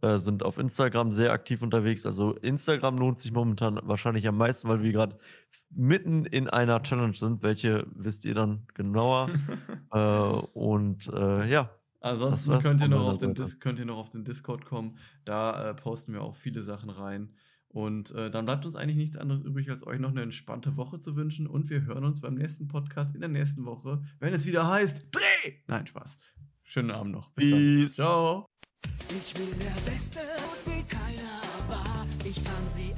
[0.00, 2.06] Äh, sind auf Instagram sehr aktiv unterwegs.
[2.06, 5.18] Also Instagram lohnt sich momentan wahrscheinlich am meisten, weil wir gerade
[5.70, 7.42] mitten in einer Challenge sind.
[7.42, 9.30] Welche wisst ihr dann genauer?
[9.92, 11.70] äh, und äh, ja.
[12.00, 14.98] Ansonsten könnt ihr, noch auf den könnt ihr noch auf den Discord kommen.
[15.24, 17.34] Da äh, posten wir auch viele Sachen rein.
[17.68, 21.00] Und äh, dann bleibt uns eigentlich nichts anderes übrig, als euch noch eine entspannte Woche
[21.00, 21.46] zu wünschen.
[21.46, 25.06] Und wir hören uns beim nächsten Podcast in der nächsten Woche, wenn es wieder heißt
[25.10, 25.54] Dreh!
[25.66, 26.18] Nein, Spaß.
[26.62, 27.30] Schönen Abend noch.
[27.30, 27.96] Bis Peace.
[27.96, 28.04] dann.
[28.04, 28.53] Ciao.
[29.10, 32.06] Ich will der Beste und wie keiner war.
[32.24, 32.94] Ich kann sie.